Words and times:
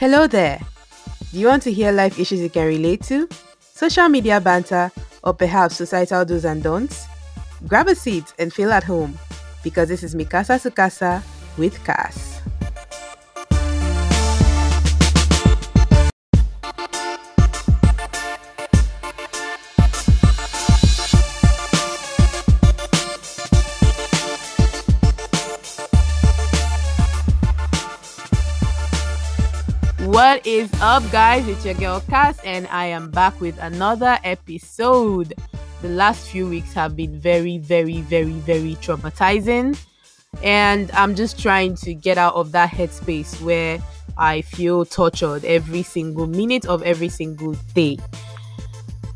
Hello 0.00 0.26
there. 0.26 0.58
Do 1.30 1.38
you 1.38 1.46
want 1.46 1.62
to 1.64 1.70
hear 1.70 1.92
life 1.92 2.18
issues 2.18 2.40
you 2.40 2.48
can 2.48 2.66
relate 2.66 3.02
to? 3.02 3.28
Social 3.60 4.08
media 4.08 4.40
banter, 4.40 4.90
or 5.22 5.34
perhaps 5.34 5.76
societal 5.76 6.24
do's 6.24 6.46
and 6.46 6.62
don'ts? 6.62 7.06
Grab 7.68 7.86
a 7.86 7.94
seat 7.94 8.32
and 8.38 8.50
feel 8.50 8.72
at 8.72 8.82
home 8.82 9.18
because 9.62 9.90
this 9.90 10.02
is 10.02 10.14
Mi 10.14 10.24
Casa 10.24 10.58
Su 10.58 10.70
Casa 10.70 11.22
with 11.58 11.84
Cass. 11.84 12.29
What 30.40 30.46
is 30.46 30.72
up, 30.80 31.02
guys? 31.12 31.46
It's 31.48 31.66
your 31.66 31.74
girl 31.74 32.00
Cass, 32.08 32.38
and 32.46 32.66
I 32.68 32.86
am 32.86 33.10
back 33.10 33.38
with 33.42 33.58
another 33.58 34.18
episode. 34.24 35.34
The 35.82 35.90
last 35.90 36.30
few 36.30 36.48
weeks 36.48 36.72
have 36.72 36.96
been 36.96 37.20
very, 37.20 37.58
very, 37.58 38.00
very, 38.00 38.32
very 38.32 38.74
traumatizing, 38.76 39.78
and 40.42 40.90
I'm 40.92 41.14
just 41.14 41.38
trying 41.38 41.74
to 41.84 41.92
get 41.92 42.16
out 42.16 42.36
of 42.36 42.52
that 42.52 42.70
headspace 42.70 43.38
where 43.42 43.80
I 44.16 44.40
feel 44.40 44.86
tortured 44.86 45.44
every 45.44 45.82
single 45.82 46.26
minute 46.26 46.64
of 46.64 46.82
every 46.84 47.10
single 47.10 47.52
day. 47.74 47.98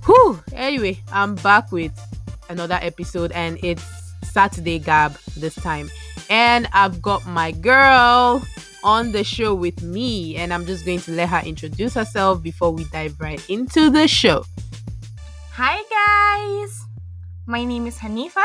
Whew! 0.04 0.42
Anyway, 0.52 1.00
I'm 1.10 1.36
back 1.36 1.72
with 1.72 1.98
another 2.50 2.78
episode, 2.82 3.32
and 3.32 3.58
it's 3.64 3.82
Saturday 4.24 4.78
Gab 4.78 5.16
this 5.38 5.54
time, 5.54 5.88
and 6.28 6.68
I've 6.74 7.00
got 7.00 7.26
my 7.26 7.52
girl 7.52 8.44
on 8.84 9.12
the 9.12 9.24
show 9.24 9.54
with 9.54 9.82
me, 9.82 10.36
and 10.36 10.52
I'm 10.52 10.66
just 10.66 10.84
going 10.84 11.00
to 11.00 11.12
let 11.12 11.28
her 11.30 11.40
introduce 11.44 11.94
herself 11.94 12.42
before 12.42 12.70
we 12.70 12.84
dive 12.92 13.18
right 13.18 13.40
into 13.48 13.88
the 13.90 14.06
show. 14.06 14.44
Hi 15.56 15.80
guys, 15.88 16.82
my 17.46 17.64
name 17.64 17.86
is 17.86 17.96
Hanifa 17.98 18.42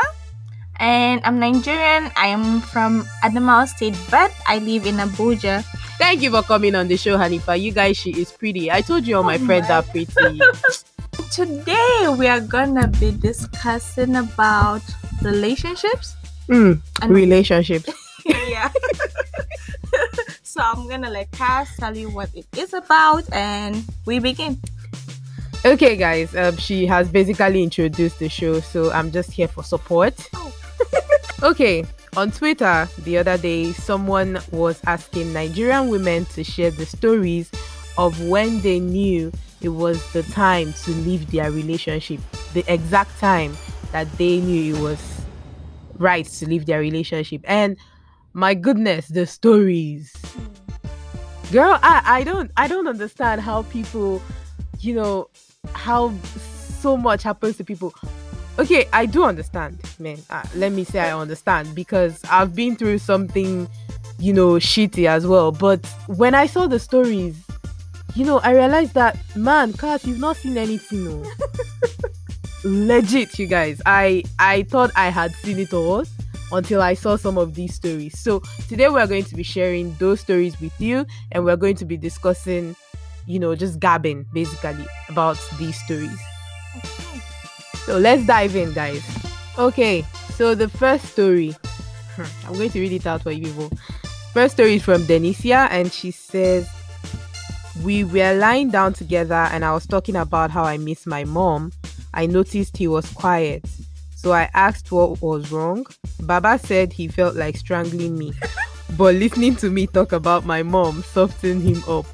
and 0.78 1.20
I'm 1.24 1.38
Nigerian. 1.40 2.10
I 2.16 2.28
am 2.28 2.60
from 2.60 3.02
Adamawa 3.22 3.66
State, 3.68 3.98
but 4.10 4.32
I 4.46 4.58
live 4.58 4.86
in 4.86 4.94
Abuja. 4.96 5.62
Thank 5.98 6.22
you 6.22 6.30
for 6.30 6.42
coming 6.42 6.74
on 6.76 6.86
the 6.88 6.96
show, 6.96 7.18
Hanifa. 7.18 7.60
You 7.60 7.72
guys, 7.72 7.96
she 7.96 8.10
is 8.12 8.30
pretty. 8.32 8.70
I 8.70 8.80
told 8.80 9.06
you 9.06 9.16
all 9.16 9.22
my 9.24 9.36
Oh 9.36 9.44
friends 9.44 9.68
my- 9.68 9.74
are 9.74 9.82
pretty. 9.82 10.40
Today 11.32 12.06
we 12.16 12.28
are 12.28 12.40
gonna 12.40 12.86
be 12.88 13.10
discussing 13.10 14.16
about 14.16 14.82
relationships. 15.22 16.14
Mm, 16.48 16.80
And- 17.02 17.10
relationships. 17.10 17.90
Yeah. 18.24 18.70
so 20.42 20.60
I'm 20.62 20.88
gonna 20.88 21.10
let 21.10 21.30
Cass 21.32 21.76
tell 21.76 21.96
you 21.96 22.10
what 22.10 22.30
it 22.34 22.46
is 22.56 22.74
about 22.74 23.30
and 23.32 23.84
we 24.06 24.18
begin. 24.18 24.58
Okay, 25.64 25.94
guys. 25.96 26.34
Um, 26.34 26.56
she 26.56 26.86
has 26.86 27.10
basically 27.10 27.62
introduced 27.62 28.18
the 28.18 28.30
show, 28.30 28.60
so 28.60 28.90
I'm 28.92 29.12
just 29.12 29.30
here 29.30 29.48
for 29.48 29.62
support. 29.62 30.14
Oh. 30.34 30.52
okay. 31.42 31.84
On 32.16 32.30
Twitter 32.30 32.88
the 32.98 33.18
other 33.18 33.36
day, 33.36 33.72
someone 33.72 34.40
was 34.50 34.80
asking 34.86 35.32
Nigerian 35.32 35.88
women 35.88 36.24
to 36.26 36.42
share 36.42 36.70
the 36.70 36.86
stories 36.86 37.50
of 37.98 38.20
when 38.22 38.60
they 38.60 38.80
knew 38.80 39.30
it 39.60 39.68
was 39.68 40.12
the 40.12 40.22
time 40.24 40.72
to 40.72 40.90
leave 40.92 41.30
their 41.30 41.52
relationship, 41.52 42.20
the 42.54 42.64
exact 42.72 43.18
time 43.20 43.54
that 43.92 44.10
they 44.16 44.40
knew 44.40 44.74
it 44.74 44.80
was 44.80 45.20
right 45.98 46.24
to 46.24 46.48
leave 46.48 46.66
their 46.66 46.80
relationship. 46.80 47.42
And 47.44 47.76
my 48.32 48.54
goodness, 48.54 49.08
the 49.08 49.26
stories. 49.26 50.14
Girl, 51.52 51.78
I, 51.82 52.02
I 52.04 52.24
don't 52.24 52.50
I 52.56 52.68
don't 52.68 52.86
understand 52.86 53.40
how 53.40 53.62
people, 53.64 54.22
you 54.78 54.94
know, 54.94 55.28
how 55.72 56.14
so 56.80 56.96
much 56.96 57.22
happens 57.22 57.56
to 57.56 57.64
people. 57.64 57.92
Okay, 58.58 58.86
I 58.92 59.06
do 59.06 59.24
understand, 59.24 59.80
man. 59.98 60.18
Uh, 60.28 60.42
let 60.54 60.72
me 60.72 60.84
say 60.84 61.00
I 61.00 61.18
understand 61.18 61.74
because 61.74 62.20
I've 62.30 62.54
been 62.54 62.76
through 62.76 62.98
something, 62.98 63.68
you 64.18 64.32
know, 64.32 64.52
shitty 64.54 65.06
as 65.08 65.26
well. 65.26 65.50
But 65.50 65.84
when 66.06 66.34
I 66.34 66.46
saw 66.46 66.66
the 66.66 66.78
stories, 66.78 67.44
you 68.14 68.24
know, 68.24 68.38
I 68.38 68.52
realized 68.52 68.94
that 68.94 69.18
man, 69.34 69.72
Cass, 69.72 70.06
you've 70.06 70.18
not 70.20 70.36
seen 70.36 70.56
anything. 70.56 71.04
No. 71.04 71.30
Legit, 72.64 73.38
you 73.38 73.46
guys. 73.46 73.80
I 73.86 74.22
I 74.38 74.62
thought 74.64 74.92
I 74.94 75.08
had 75.08 75.32
seen 75.32 75.58
it 75.58 75.72
all 75.72 76.04
until 76.52 76.82
I 76.82 76.94
saw 76.94 77.16
some 77.16 77.38
of 77.38 77.54
these 77.54 77.74
stories. 77.74 78.18
So 78.18 78.40
today 78.68 78.88
we're 78.88 79.06
going 79.06 79.24
to 79.24 79.34
be 79.34 79.42
sharing 79.42 79.94
those 79.94 80.20
stories 80.20 80.60
with 80.60 80.78
you, 80.80 81.06
and 81.32 81.44
we're 81.44 81.56
going 81.56 81.76
to 81.76 81.84
be 81.84 81.96
discussing, 81.96 82.76
you 83.26 83.38
know, 83.38 83.54
just 83.54 83.78
gabbing 83.80 84.26
basically 84.32 84.86
about 85.08 85.38
these 85.58 85.78
stories. 85.84 86.18
So 87.84 87.98
let's 87.98 88.24
dive 88.26 88.56
in, 88.56 88.72
guys. 88.72 89.02
Okay, 89.58 90.04
so 90.34 90.54
the 90.54 90.68
first 90.68 91.04
story, 91.06 91.56
hmm, 92.16 92.46
I'm 92.46 92.54
going 92.54 92.70
to 92.70 92.80
read 92.80 92.92
it 92.92 93.06
out 93.06 93.22
for 93.22 93.32
you 93.32 93.44
people. 93.44 93.70
First 94.32 94.54
story 94.54 94.76
is 94.76 94.82
from 94.84 95.06
Denicia, 95.06 95.68
and 95.70 95.92
she 95.92 96.12
says, 96.12 96.68
We 97.82 98.04
were 98.04 98.34
lying 98.34 98.70
down 98.70 98.92
together, 98.92 99.34
and 99.34 99.64
I 99.64 99.72
was 99.72 99.86
talking 99.86 100.14
about 100.14 100.52
how 100.52 100.62
I 100.62 100.78
miss 100.78 101.04
my 101.04 101.24
mom. 101.24 101.72
I 102.14 102.26
noticed 102.26 102.76
he 102.76 102.86
was 102.86 103.12
quiet, 103.12 103.64
so 104.20 104.32
I 104.32 104.50
asked 104.52 104.92
what 104.92 105.22
was 105.22 105.50
wrong. 105.50 105.86
Baba 106.20 106.58
said 106.58 106.92
he 106.92 107.08
felt 107.08 107.36
like 107.36 107.56
strangling 107.56 108.18
me, 108.18 108.34
but 108.98 109.14
listening 109.14 109.56
to 109.56 109.70
me 109.70 109.86
talk 109.86 110.12
about 110.12 110.44
my 110.44 110.62
mom 110.62 111.02
softened 111.02 111.62
him 111.62 111.82
up. 111.88 112.04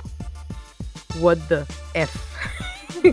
What 1.19 1.43
the 1.49 1.67
F? 1.97 2.15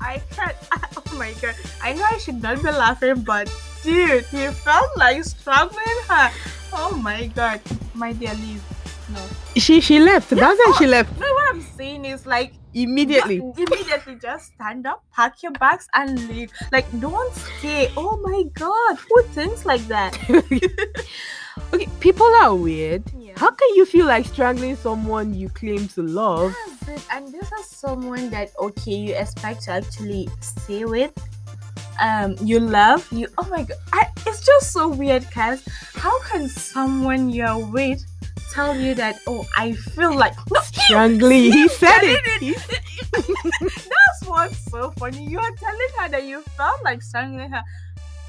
I 0.00 0.20
can't. 0.34 0.56
Oh 0.96 1.14
my 1.16 1.32
god! 1.40 1.54
I 1.80 1.92
know 1.92 2.04
I 2.10 2.18
should 2.18 2.42
not 2.42 2.58
be 2.58 2.70
laughing, 2.70 3.22
but 3.22 3.46
dude, 3.84 4.24
he 4.26 4.48
felt 4.48 4.90
like 4.96 5.22
strangling 5.22 6.02
her. 6.08 6.32
Oh 6.72 6.98
my 7.00 7.26
god, 7.28 7.60
my 7.94 8.12
dear, 8.12 8.34
leave. 8.34 8.81
No, 9.12 9.20
she 9.56 9.80
she 9.80 9.98
left. 9.98 10.30
That's 10.30 10.58
when 10.64 10.74
she 10.78 10.86
left 10.86 11.18
no. 11.18 11.32
What 11.32 11.54
I'm 11.54 11.60
saying 11.62 12.04
is 12.04 12.26
like 12.26 12.54
immediately. 12.74 13.36
immediately, 13.38 14.16
just 14.16 14.52
stand 14.54 14.86
up, 14.86 15.04
pack 15.12 15.42
your 15.42 15.52
bags, 15.52 15.88
and 15.94 16.28
leave. 16.28 16.52
Like, 16.70 16.86
don't 17.00 17.34
stay. 17.34 17.90
Oh 17.96 18.16
my 18.18 18.44
god, 18.54 18.96
who 18.96 19.22
thinks 19.34 19.64
like 19.66 19.86
that? 19.88 20.16
okay, 21.74 21.88
people 22.00 22.30
are 22.40 22.54
weird. 22.54 23.02
Yeah. 23.18 23.34
How 23.36 23.50
can 23.50 23.74
you 23.74 23.84
feel 23.84 24.06
like 24.06 24.26
strangling 24.26 24.76
someone 24.76 25.34
you 25.34 25.48
claim 25.50 25.88
to 25.88 26.02
love? 26.02 26.56
It. 26.88 27.04
And 27.12 27.32
this 27.32 27.50
is 27.52 27.66
someone 27.66 28.30
that 28.30 28.50
okay, 28.58 28.94
you 28.94 29.14
expect 29.14 29.62
to 29.64 29.72
actually 29.72 30.28
stay 30.40 30.84
with. 30.84 31.12
Um, 32.00 32.36
you 32.40 32.58
love 32.58 33.06
you. 33.12 33.28
Oh 33.38 33.46
my 33.48 33.64
god, 33.64 33.76
I, 33.92 34.06
it's 34.26 34.44
just 34.44 34.72
so 34.72 34.88
weird, 34.88 35.30
cause 35.30 35.62
how 35.94 36.22
can 36.24 36.48
someone 36.48 37.30
you're 37.30 37.58
with 37.58 38.02
tell 38.52 38.76
you 38.76 38.94
that? 38.94 39.16
Oh, 39.26 39.46
I 39.56 39.72
feel 39.72 40.14
like 40.16 40.34
no, 40.52 40.60
Strangling. 40.60 41.52
He 41.52 41.68
said 41.68 42.00
it. 42.02 42.40
He 42.40 42.52
That's 43.12 44.24
what's 44.26 44.70
so 44.70 44.90
funny. 44.98 45.24
You 45.26 45.38
are 45.38 45.50
telling 45.56 45.88
her 45.98 46.08
that 46.10 46.24
you 46.24 46.42
felt 46.56 46.82
like 46.84 47.02
strangling 47.02 47.50
her. 47.50 47.62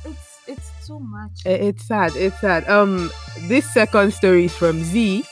It's 0.05 0.39
it's 0.47 0.87
too 0.87 0.99
much. 0.99 1.31
Eh, 1.45 1.69
It's 1.69 1.85
sad. 1.85 2.15
It's 2.15 2.39
sad. 2.41 2.67
Um, 2.69 3.11
this 3.47 3.71
second 3.73 4.13
story 4.13 4.45
is 4.45 4.55
from 4.55 4.83
Z, 4.83 5.23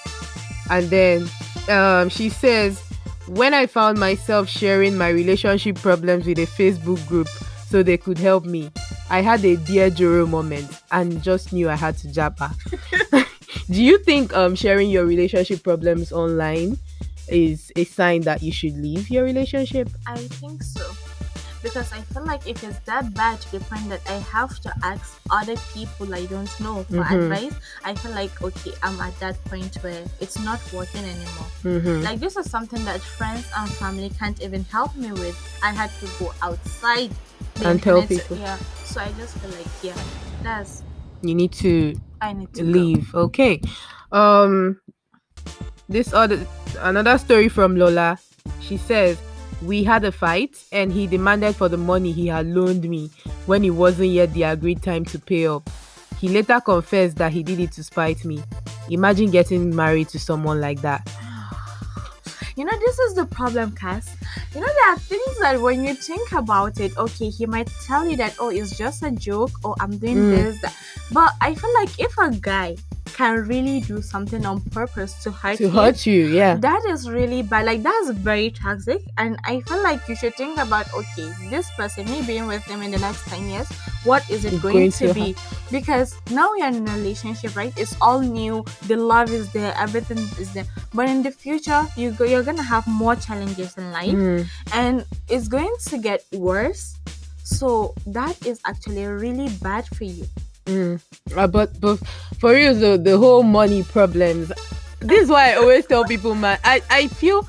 and 0.70 0.90
then 0.90 1.30
um, 1.70 2.10
she 2.10 2.30
says, 2.30 2.82
when 3.28 3.54
I 3.54 3.66
found 3.68 4.00
myself 4.00 4.48
sharing 4.50 4.98
my 4.98 5.10
relationship 5.10 5.78
problems 5.78 6.26
with 6.26 6.40
a 6.40 6.46
Facebook 6.48 7.06
group 7.08 7.28
so 7.68 7.84
they 7.84 7.98
could 7.98 8.18
help 8.18 8.46
me, 8.46 8.72
I 9.10 9.22
had 9.22 9.44
a 9.46 9.56
dear 9.58 9.90
Joro 9.90 10.26
moment 10.26 10.82
and 10.92 11.22
just 11.22 11.52
knew 11.54 11.70
I 11.70 11.76
had 11.76 11.98
to 12.00 12.08
japa. 12.08 12.56
Do 13.72 13.82
you 13.82 13.98
think 14.00 14.34
um 14.36 14.56
sharing 14.56 14.90
your 14.90 15.06
relationship 15.06 15.64
problems 15.64 16.12
online 16.12 16.78
is 17.30 17.72
a 17.78 17.86
sign 17.86 18.22
that 18.22 18.44
you 18.44 18.52
should 18.52 18.76
leave 18.76 19.10
your 19.10 19.24
relationship? 19.24 19.88
I 20.06 20.18
think 20.44 20.62
so. 20.64 20.84
Because 21.64 21.94
I 21.94 22.02
feel 22.02 22.26
like 22.26 22.48
if 22.48 22.64
it's 22.64 22.80
that 22.90 23.14
bad 23.14 23.40
to 23.42 23.52
the 23.52 23.60
point 23.70 23.88
that 23.90 24.02
I 24.10 24.18
have 24.34 24.60
to 24.62 24.74
ask 24.84 25.22
other 25.30 25.56
people 25.74 26.14
I 26.14 26.26
don't 26.26 26.50
know 26.60 26.84
for 26.90 27.06
Mhm. 27.06 27.16
advice, 27.16 27.56
I 27.86 27.94
feel 27.96 28.12
like 28.12 28.34
okay, 28.42 28.74
I'm 28.84 29.00
at 29.00 29.16
that 29.22 29.38
point 29.46 29.76
where 29.86 30.04
it's 30.20 30.40
not 30.42 30.60
working 30.74 31.06
anymore. 31.06 31.50
Mm-hmm. 31.64 32.02
Like 32.04 32.20
this 32.20 32.36
is 32.36 32.50
something 32.50 32.84
that 32.86 33.00
friends 33.00 33.46
and 33.56 33.70
family 33.80 34.10
can't 34.20 34.42
even 34.42 34.66
help 34.66 34.96
me 34.98 35.12
with. 35.14 35.38
I 35.64 35.72
had 35.72 35.92
to 36.02 36.08
go 36.20 36.34
outside 36.42 37.12
And 37.64 37.82
tell 37.82 38.02
people. 38.04 38.36
Yeah. 38.38 38.58
So 38.84 39.00
I 39.00 39.14
just 39.16 39.38
feel 39.38 39.52
like 39.56 39.70
yeah, 39.86 40.02
that's 40.44 40.82
You 41.22 41.36
need 41.36 41.52
to 41.54 41.96
I 42.22 42.34
need 42.34 42.54
to 42.56 42.64
go. 42.64 42.70
leave. 42.70 43.16
Okay. 43.16 43.62
Um 44.12 44.80
this 45.90 46.14
other 46.14 46.46
another 46.80 47.18
story 47.18 47.50
from 47.50 47.76
Lola. 47.76 48.18
She 48.62 48.78
says 48.78 49.18
we 49.62 49.84
had 49.84 50.04
a 50.04 50.12
fight 50.12 50.58
and 50.72 50.92
he 50.92 51.06
demanded 51.08 51.56
for 51.56 51.70
the 51.70 51.78
money 51.78 52.12
he 52.12 52.28
had 52.28 52.48
loaned 52.48 52.90
me 52.90 53.12
when 53.46 53.64
it 53.64 53.70
wasn't 53.72 54.10
yet 54.10 54.34
the 54.34 54.44
agreed 54.44 54.82
time 54.82 55.06
to 55.06 55.20
pay 55.20 55.46
up. 55.48 55.70
He 56.20 56.30
later 56.30 56.60
confessed 56.62 57.18
that 57.18 57.32
he 57.32 57.44
did 57.44 57.60
it 57.60 57.72
to 57.74 57.84
spite 57.84 58.24
me. 58.26 58.42
Imagine 58.90 59.32
getting 59.32 59.76
married 59.76 60.10
to 60.10 60.20
someone 60.20 60.60
like 60.62 60.82
that. 60.82 61.08
You 62.62 62.66
know, 62.70 62.78
this 62.80 63.00
is 63.00 63.16
the 63.16 63.26
problem, 63.26 63.72
Cass. 63.72 64.16
You 64.54 64.62
know, 64.62 64.68
there 64.68 64.90
are 64.92 65.00
things 65.00 65.40
that 65.40 65.60
when 65.60 65.84
you 65.84 65.96
think 65.96 66.32
about 66.32 66.80
it, 66.80 66.96
okay, 66.96 67.28
he 67.28 67.48
might 67.48 67.68
tell 67.88 68.08
you 68.08 68.16
that, 68.18 68.36
oh, 68.40 68.50
it's 68.50 68.78
just 68.78 69.02
a 69.02 69.10
joke, 69.10 69.50
or 69.64 69.74
I'm 69.80 69.98
doing 69.98 70.26
Mm. 70.26 70.30
this, 70.30 70.62
that. 70.62 70.76
But 71.12 71.34
I 71.42 71.56
feel 71.56 71.74
like 71.74 71.90
if 72.00 72.16
a 72.20 72.30
guy 72.30 72.78
can 73.16 73.48
really 73.48 73.82
do 73.82 74.02
something 74.02 74.46
on 74.46 74.62
purpose 74.72 75.14
to 75.24 75.32
hurt 75.32 75.58
to 75.58 75.64
you, 75.66 75.70
hurt 75.70 76.06
you, 76.06 76.28
yeah. 76.28 76.56
that 76.56 76.82
is 76.90 77.10
really 77.10 77.42
bad. 77.42 77.66
Like 77.66 77.84
that's 77.84 78.10
very 78.12 78.52
toxic, 78.52 79.02
and 79.18 79.38
I 79.46 79.62
feel 79.62 79.82
like 79.84 80.08
you 80.08 80.16
should 80.16 80.36
think 80.36 80.58
about 80.60 80.92
okay, 80.94 81.32
this 81.50 81.70
person, 81.72 82.06
me 82.06 82.22
being 82.22 82.48
with 82.48 82.66
them 82.66 82.82
in 82.82 82.92
the 82.92 83.00
next 83.00 83.26
ten 83.26 83.48
years, 83.50 83.68
what 84.04 84.28
is 84.30 84.46
it 84.46 84.62
going, 84.62 84.76
going 84.76 84.92
to, 84.92 85.08
to 85.08 85.14
be? 85.14 85.36
Because 85.72 86.16
now 86.32 86.54
you're 86.56 86.68
in 86.68 86.88
a 86.88 86.92
relationship, 86.94 87.56
right? 87.56 87.74
It's 87.78 87.96
all 88.02 88.20
new. 88.20 88.66
The 88.88 88.98
love 88.98 89.30
is 89.32 89.52
there, 89.54 89.74
everything 89.78 90.18
is 90.40 90.54
there. 90.54 90.66
But 90.94 91.08
in 91.10 91.24
the 91.24 91.32
future, 91.32 91.84
you 91.96 92.12
go, 92.12 92.26
you're 92.26 92.44
gonna 92.44 92.64
have 92.64 92.86
more 92.88 93.16
challenges 93.16 93.78
in 93.78 93.92
life, 93.92 94.12
Mm. 94.14 94.48
and 94.74 95.06
it's 95.30 95.48
going 95.48 95.74
to 95.90 95.98
get 95.98 96.26
worse. 96.34 96.98
So 97.44 97.94
that 98.08 98.46
is 98.46 98.60
actually 98.66 99.06
really 99.06 99.50
bad 99.62 99.86
for 99.88 100.06
you. 100.06 100.26
Mm. 100.66 101.02
Uh, 101.36 101.48
but 101.48 101.80
but 101.82 101.98
for 102.40 102.52
real 102.52 102.74
though, 102.76 102.98
the 102.98 103.18
whole 103.18 103.44
money 103.44 103.84
problems. 103.84 104.52
This 105.00 105.24
is 105.24 105.30
why 105.30 105.52
I 105.52 105.56
always 105.56 105.86
tell 105.86 106.06
people, 106.06 106.36
man. 106.36 106.60
I 106.64 106.82
I 106.90 107.08
feel 107.08 107.48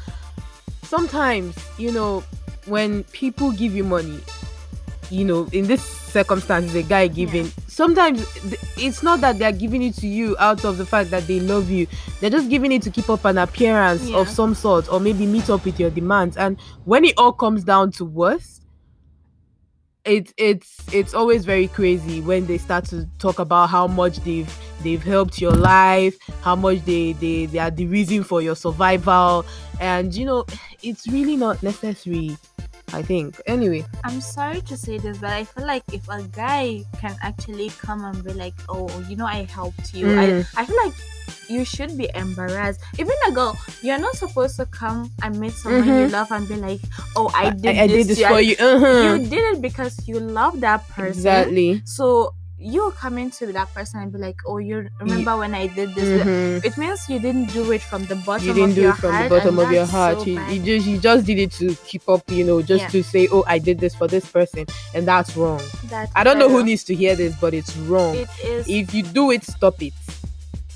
sometimes 0.83 1.57
you 1.79 1.93
know 1.93 2.25
when 2.67 3.05
people 3.05 3.53
give 3.53 3.75
you 3.75 3.85
money, 3.85 4.21
you 5.11 5.25
know, 5.25 5.49
in 5.53 5.67
this 5.67 5.83
circumstance, 5.85 6.73
the 6.73 6.83
guy 6.83 7.07
giving. 7.07 7.51
Sometimes 7.67 8.31
th- 8.43 8.61
it's 8.77 9.03
not 9.03 9.21
that 9.23 9.39
they're 9.39 9.53
giving 9.53 9.83
it 9.83 9.95
to 9.97 10.07
you 10.07 10.37
out 10.39 10.65
of 10.65 10.79
the 10.79 10.87
fact 10.87 11.11
that 11.11 11.27
they 11.27 11.41
love 11.41 11.71
you. 11.71 11.87
They're 12.21 12.31
just 12.31 12.49
giving 12.49 12.73
it 12.73 12.83
to 12.83 12.91
keep 12.91 13.09
up 13.11 13.25
an 13.25 13.39
appearance 13.39 14.11
of 14.13 14.29
some 14.29 14.55
sort, 14.55 14.91
or 14.93 15.01
maybe 15.01 15.27
meet 15.27 15.51
up 15.51 15.65
with 15.65 15.81
your 15.81 15.91
demands. 15.91 16.37
And 16.37 16.59
when 16.85 17.05
it 17.05 17.15
all 17.19 17.33
comes 17.33 17.65
down 17.65 17.93
to 17.93 18.05
worst, 18.05 18.62
it's 20.05 20.35
it's 20.37 20.83
it's 20.93 21.15
always 21.15 21.45
very 21.45 21.69
crazy 21.69 22.21
when 22.21 22.47
they 22.47 22.59
start 22.59 22.85
to 22.85 23.07
talk 23.19 23.39
about 23.39 23.69
how 23.69 23.87
much 23.87 24.17
they've 24.19 24.53
they've 24.83 25.03
helped 25.03 25.41
your 25.41 25.53
life 25.53 26.17
how 26.43 26.57
much 26.57 26.85
they 26.85 27.13
they, 27.15 27.47
they 27.47 27.59
are 27.59 27.71
the 27.71 27.87
reason 27.87 28.25
for 28.25 28.43
your 28.43 28.57
survival. 28.57 29.45
And 29.81 30.15
you 30.15 30.25
know 30.25 30.45
it's 30.83 31.07
really 31.09 31.37
not 31.37 31.63
necessary 31.63 32.37
i 32.93 33.03
think 33.03 33.41
anyway 33.47 33.85
I'm 34.05 34.21
sorry 34.21 34.61
to 34.63 34.77
say 34.77 34.99
this, 34.99 35.19
but 35.19 35.31
I 35.31 35.45
feel 35.45 35.65
like 35.67 35.85
if 35.93 36.03
a 36.09 36.23
guy 36.35 36.83
can 36.99 37.15
actually 37.23 37.71
come 37.79 38.05
and 38.05 38.19
be 38.25 38.35
like, 38.35 38.55
"Oh, 38.69 38.91
you 39.09 39.15
know, 39.15 39.27
I 39.27 39.45
helped 39.47 39.95
you," 39.95 40.07
Mm. 40.11 40.19
I, 40.19 40.61
I 40.61 40.67
feel 40.67 40.75
like 40.85 40.95
you 41.49 41.65
should 41.65 41.97
be 41.97 42.11
embarrassed. 42.15 42.81
Even 42.99 43.15
a 43.29 43.31
girl, 43.31 43.55
you're 43.81 43.99
not 44.03 44.17
supposed 44.19 44.57
to 44.59 44.67
come 44.67 45.11
and 45.23 45.39
meet 45.39 45.53
someone 45.55 45.87
you 45.87 46.07
Mhm. 46.11 46.13
love 46.19 46.31
and 46.35 46.49
be 46.51 46.57
like, 46.59 46.83
"Oh, 47.15 47.31
I 47.33 47.51
did, 47.51 47.79
I, 47.79 47.83
I 47.83 47.87
this, 47.87 48.07
did 48.07 48.07
this 48.19 48.27
for 48.27 48.41
you 48.43 48.57
uh-huh. 48.59 49.03
You 49.07 49.13
did 49.31 49.45
it 49.55 49.63
because 49.63 49.95
you 50.09 50.19
love 50.19 50.59
that 50.67 50.83
person. 50.91 51.15
exactly 51.15 51.81
So 51.87 52.35
you 52.63 52.93
coming 52.97 53.31
to 53.33 53.53
that 53.53 53.73
person 53.75 54.01
and 54.01 54.13
be 54.13 54.19
like, 54.19 54.37
"Oh, 54.47 54.59
you 54.59 54.89
remember 55.01 55.37
when 55.37 55.55
I 55.55 55.67
did 55.67 55.95
this?" 55.95 56.23
Mhm. 56.25 56.65
It 56.65 56.77
means 56.79 57.09
you 57.09 57.19
didn't 57.19 57.53
do 57.53 57.73
it 57.73 57.83
from 57.83 58.05
the 58.07 58.15
bottom 58.17 58.49
of 58.51 58.57
your 58.57 58.57
heart. 58.57 58.67
you 58.67 58.67
didn't 58.67 58.75
do 58.75 58.89
it 58.89 58.97
from 58.97 59.23
the 59.23 59.29
bottom 59.29 59.59
of 59.59 59.73
your 59.73 59.87
heart 59.87 60.19
so 60.21 60.25
you, 60.27 60.41
you 60.51 60.61
just 60.65 60.87
you 60.87 60.99
just 60.99 61.27
did 61.27 61.39
it 61.39 61.53
to 61.53 61.75
keep 61.87 62.09
up 62.09 62.23
you 62.31 62.45
know 62.45 62.63
just 62.63 62.83
Yeah. 62.85 62.89
to 62.89 63.03
say 63.03 63.29
oh 63.33 63.45
i 63.47 63.59
did 63.59 63.79
this 63.81 63.95
for 63.95 64.07
this 64.09 64.25
person 64.27 64.67
and 64.95 65.07
that's 65.07 65.37
wrong 65.37 65.61
That's 65.91 66.11
i 66.15 66.23
don't 66.25 66.39
know 66.39 66.49
who 66.49 66.63
needs 66.65 66.85
to 66.85 66.95
hear 66.95 67.15
this 67.17 67.35
but 67.41 67.53
it's 67.55 67.77
wrong 67.89 68.15
It 68.17 68.29
is. 68.45 68.67
if 68.69 68.95
you 68.95 69.03
do 69.03 69.31
it 69.33 69.45
stop 69.45 69.83
it 69.83 69.93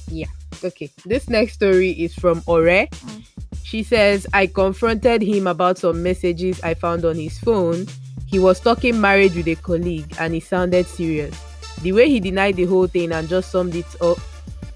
yeah 0.09 0.27
okay 0.65 0.91
this 1.05 1.29
next 1.29 1.55
story 1.55 1.91
is 1.91 2.15
from 2.15 2.43
ore 2.47 2.63
Mm. 2.67 3.23
she 3.63 3.83
says 3.83 4.27
i 4.33 4.47
confronted 4.47 5.23
him 5.23 5.47
about 5.47 5.79
some 5.79 6.03
messages 6.03 6.61
i 6.63 6.75
found 6.75 7.05
on 7.05 7.17
his 7.17 7.39
phone 7.39 7.87
he 8.27 8.39
was 8.39 8.59
talking 8.61 9.01
marriage 9.01 9.35
with 9.37 9.47
a 9.49 9.55
colleague 9.57 10.13
and 10.19 10.35
he 10.35 10.41
sounded 10.41 10.87
serious 10.87 11.35
the 11.83 11.93
way 11.93 12.09
he 12.09 12.21
denied 12.21 12.57
the 12.57 12.65
whole 12.65 12.87
thing 12.87 13.13
and 13.13 13.29
just 13.29 13.51
summed 13.51 13.75
it 13.75 13.87
up, 14.01 14.19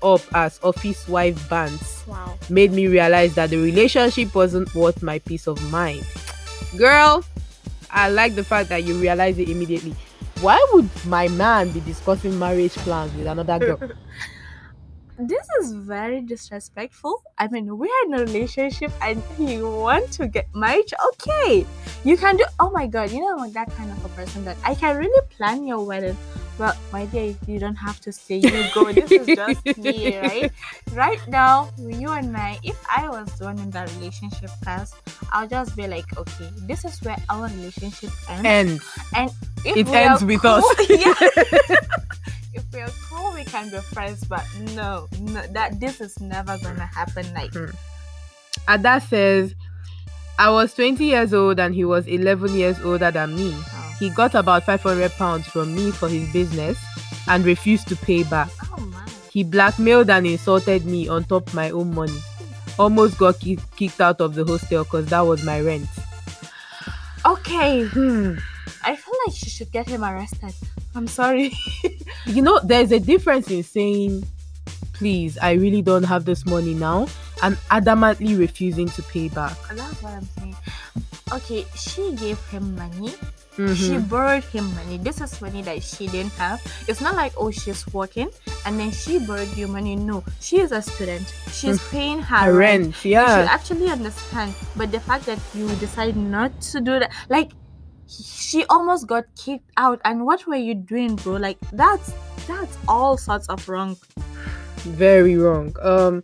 up 0.02 0.20
as 0.34 0.60
office 0.62 1.08
wife 1.08 1.48
bands 1.48 2.04
wow. 2.06 2.36
made 2.48 2.72
me 2.72 2.86
realize 2.86 3.34
that 3.34 3.50
the 3.50 3.56
relationship 3.56 4.34
wasn't 4.34 4.72
worth 4.74 5.02
my 5.02 5.18
peace 5.20 5.46
of 5.46 5.60
mind 5.70 6.04
girl 6.76 7.24
i 7.90 8.08
like 8.08 8.34
the 8.34 8.44
fact 8.44 8.68
that 8.68 8.84
you 8.84 8.94
realize 8.98 9.38
it 9.38 9.48
immediately 9.48 9.94
why 10.40 10.58
would 10.72 10.88
my 11.06 11.28
man 11.28 11.70
be 11.70 11.80
discussing 11.80 12.38
marriage 12.38 12.74
plans 12.76 13.12
with 13.14 13.26
another 13.26 13.58
girl 13.58 13.78
this 15.20 15.46
is 15.60 15.72
very 15.72 16.22
disrespectful. 16.22 17.22
I 17.36 17.48
mean, 17.48 17.76
we're 17.76 17.88
in 18.06 18.14
a 18.14 18.18
relationship 18.18 18.90
and 19.02 19.22
you 19.38 19.68
want 19.68 20.10
to 20.12 20.28
get 20.28 20.48
married. 20.54 20.90
Okay, 21.08 21.66
you 22.04 22.16
can 22.16 22.36
do. 22.36 22.44
Oh 22.58 22.70
my 22.70 22.86
god, 22.86 23.10
you 23.10 23.20
know 23.20 23.38
I'm 23.38 23.52
that 23.52 23.70
kind 23.76 23.90
of 23.90 24.02
a 24.04 24.08
person 24.10 24.44
that 24.44 24.56
I 24.64 24.74
can 24.74 24.96
really 24.96 25.26
plan 25.28 25.66
your 25.66 25.84
wedding. 25.84 26.16
But 26.58 26.76
my 26.92 27.06
dear, 27.06 27.34
you 27.46 27.58
don't 27.58 27.76
have 27.76 28.00
to 28.00 28.12
say 28.12 28.36
you 28.36 28.64
go. 28.74 28.92
This 28.92 29.10
is 29.10 29.26
just 29.26 29.78
me, 29.78 30.18
right? 30.22 30.52
Right 30.92 31.28
now, 31.28 31.70
you 31.78 32.10
and 32.10 32.36
I, 32.36 32.58
if 32.62 32.78
I 32.94 33.08
was 33.08 33.32
the 33.38 33.46
one 33.46 33.58
in 33.58 33.70
that 33.70 33.90
relationship 33.96 34.50
past, 34.62 34.94
I'll 35.32 35.48
just 35.48 35.74
be 35.76 35.86
like, 35.86 36.16
okay, 36.18 36.50
this 36.66 36.84
is 36.84 37.00
where 37.02 37.16
our 37.30 37.48
relationship 37.48 38.10
ends. 38.28 38.84
and 39.14 39.30
If 39.64 39.76
it 39.76 39.88
ends 39.88 40.24
with 40.24 40.44
us. 40.44 40.64
yeah. 40.88 41.14
if 42.54 42.64
we 42.72 42.80
are 42.80 42.90
cool, 43.10 43.32
we 43.32 43.44
can 43.44 43.70
be 43.70 43.78
friends. 43.78 44.24
But 44.24 44.44
no, 44.74 45.08
no, 45.20 45.42
that 45.52 45.80
this 45.80 46.00
is 46.00 46.20
never 46.20 46.58
gonna 46.58 46.86
happen. 46.86 47.32
Like, 47.32 47.54
hmm. 47.54 47.70
Ada 48.68 49.00
says, 49.00 49.54
I 50.38 50.50
was 50.50 50.74
20 50.74 51.04
years 51.04 51.34
old 51.34 51.60
and 51.60 51.74
he 51.74 51.84
was 51.84 52.06
11 52.06 52.54
years 52.54 52.78
older 52.80 53.10
than 53.10 53.36
me. 53.36 53.54
He 54.00 54.10
got 54.10 54.34
about 54.34 54.64
500 54.64 55.12
pounds 55.12 55.46
from 55.46 55.74
me 55.74 55.90
for 55.92 56.08
his 56.08 56.26
business 56.32 56.76
and 57.28 57.44
refused 57.44 57.86
to 57.88 57.96
pay 57.96 58.24
back. 58.24 58.48
oh 58.72 59.04
He 59.30 59.44
blackmailed 59.44 60.10
and 60.10 60.26
insulted 60.26 60.84
me 60.86 61.06
on 61.06 61.22
top 61.24 61.52
my 61.54 61.70
own 61.70 61.94
money. 61.94 62.18
Almost 62.78 63.18
got 63.18 63.38
ki- 63.38 63.58
kicked 63.76 64.00
out 64.00 64.20
of 64.22 64.34
the 64.34 64.44
hostel 64.44 64.84
because 64.84 65.06
that 65.10 65.20
was 65.20 65.44
my 65.44 65.60
rent. 65.60 65.86
okay. 67.26 67.84
Hmm. 67.86 68.34
I 68.82 68.96
feel 68.96 69.14
like 69.26 69.36
she 69.36 69.50
should 69.50 69.70
get 69.70 69.86
him 69.86 70.02
arrested. 70.02 70.54
I'm 70.94 71.06
sorry. 71.06 71.52
You 72.26 72.42
know, 72.42 72.60
there's 72.62 72.92
a 72.92 73.00
difference 73.00 73.50
in 73.50 73.62
saying, 73.62 74.24
please, 74.92 75.36
I 75.38 75.52
really 75.52 75.82
don't 75.82 76.02
have 76.04 76.24
this 76.26 76.44
money 76.46 76.74
now, 76.74 77.08
and 77.42 77.56
adamantly 77.70 78.38
refusing 78.38 78.88
to 78.90 79.02
pay 79.02 79.28
back. 79.28 79.56
That's 79.72 80.02
what 80.02 80.12
I'm 80.12 80.28
saying. 80.38 80.56
Okay, 81.32 81.64
she 81.74 82.14
gave 82.16 82.38
him 82.48 82.76
money. 82.76 83.14
She 83.56 83.98
Mhm. 83.98 84.08
borrowed 84.08 84.44
him 84.44 84.72
money. 84.74 84.96
This 84.96 85.20
is 85.20 85.40
money 85.42 85.60
that 85.62 85.82
she 85.82 86.06
didn't 86.06 86.32
have. 86.38 86.62
It's 86.88 87.00
not 87.00 87.14
like 87.16 87.32
oh 87.36 87.50
she's 87.50 87.84
working 87.92 88.30
and 88.64 88.78
then 88.78 88.90
she 88.90 89.18
borrowed 89.18 89.52
you 89.56 89.66
money. 89.68 89.96
No, 89.96 90.22
she 90.40 90.60
is 90.60 90.72
a 90.72 90.80
student. 90.80 91.26
She's 91.52 91.76
paying 91.90 92.22
her, 92.22 92.36
Her 92.46 92.54
rent. 92.54 92.94
rent, 92.94 93.04
You 93.04 93.20
should 93.20 93.50
actually 93.50 93.90
understand. 93.90 94.54
But 94.76 94.92
the 94.92 95.00
fact 95.00 95.26
that 95.26 95.38
you 95.52 95.68
decide 95.76 96.16
not 96.16 96.54
to 96.72 96.80
do 96.80 96.98
that, 97.00 97.10
like 97.28 97.50
she 98.06 98.64
almost 98.70 99.06
got 99.06 99.24
kicked 99.36 99.68
out. 99.76 100.00
And 100.04 100.24
what 100.24 100.46
were 100.46 100.56
you 100.58 100.74
doing, 100.74 101.16
bro? 101.16 101.34
Like 101.36 101.58
that's 101.72 102.12
that's 102.46 102.78
all 102.88 103.18
sorts 103.18 103.46
of 103.50 103.68
wrong. 103.68 103.96
Very 104.96 105.36
wrong. 105.36 105.74
Um, 105.82 106.22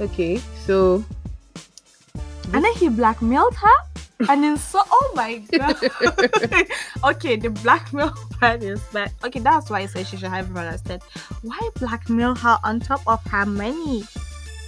okay, 0.00 0.40
so 0.66 1.02
And 2.54 2.62
then 2.64 2.72
he 2.74 2.88
blackmailed 2.88 3.54
her. 3.56 3.76
And 4.28 4.42
then 4.42 4.56
so 4.56 4.82
oh 4.84 5.12
my 5.14 5.38
god. 5.38 5.76
okay, 7.04 7.36
the 7.36 7.50
blackmail 7.50 8.10
part 8.40 8.62
is 8.62 8.80
bad. 8.92 9.12
Okay, 9.24 9.38
that's 9.38 9.70
why 9.70 9.80
I 9.80 9.86
say 9.86 10.02
she 10.02 10.16
should 10.16 10.28
have 10.30 10.46
him 10.46 10.58
arrested. 10.58 11.02
Why 11.42 11.60
blackmail 11.76 12.34
her 12.34 12.58
on 12.64 12.80
top 12.80 13.00
of 13.06 13.22
her 13.26 13.46
money? 13.46 14.04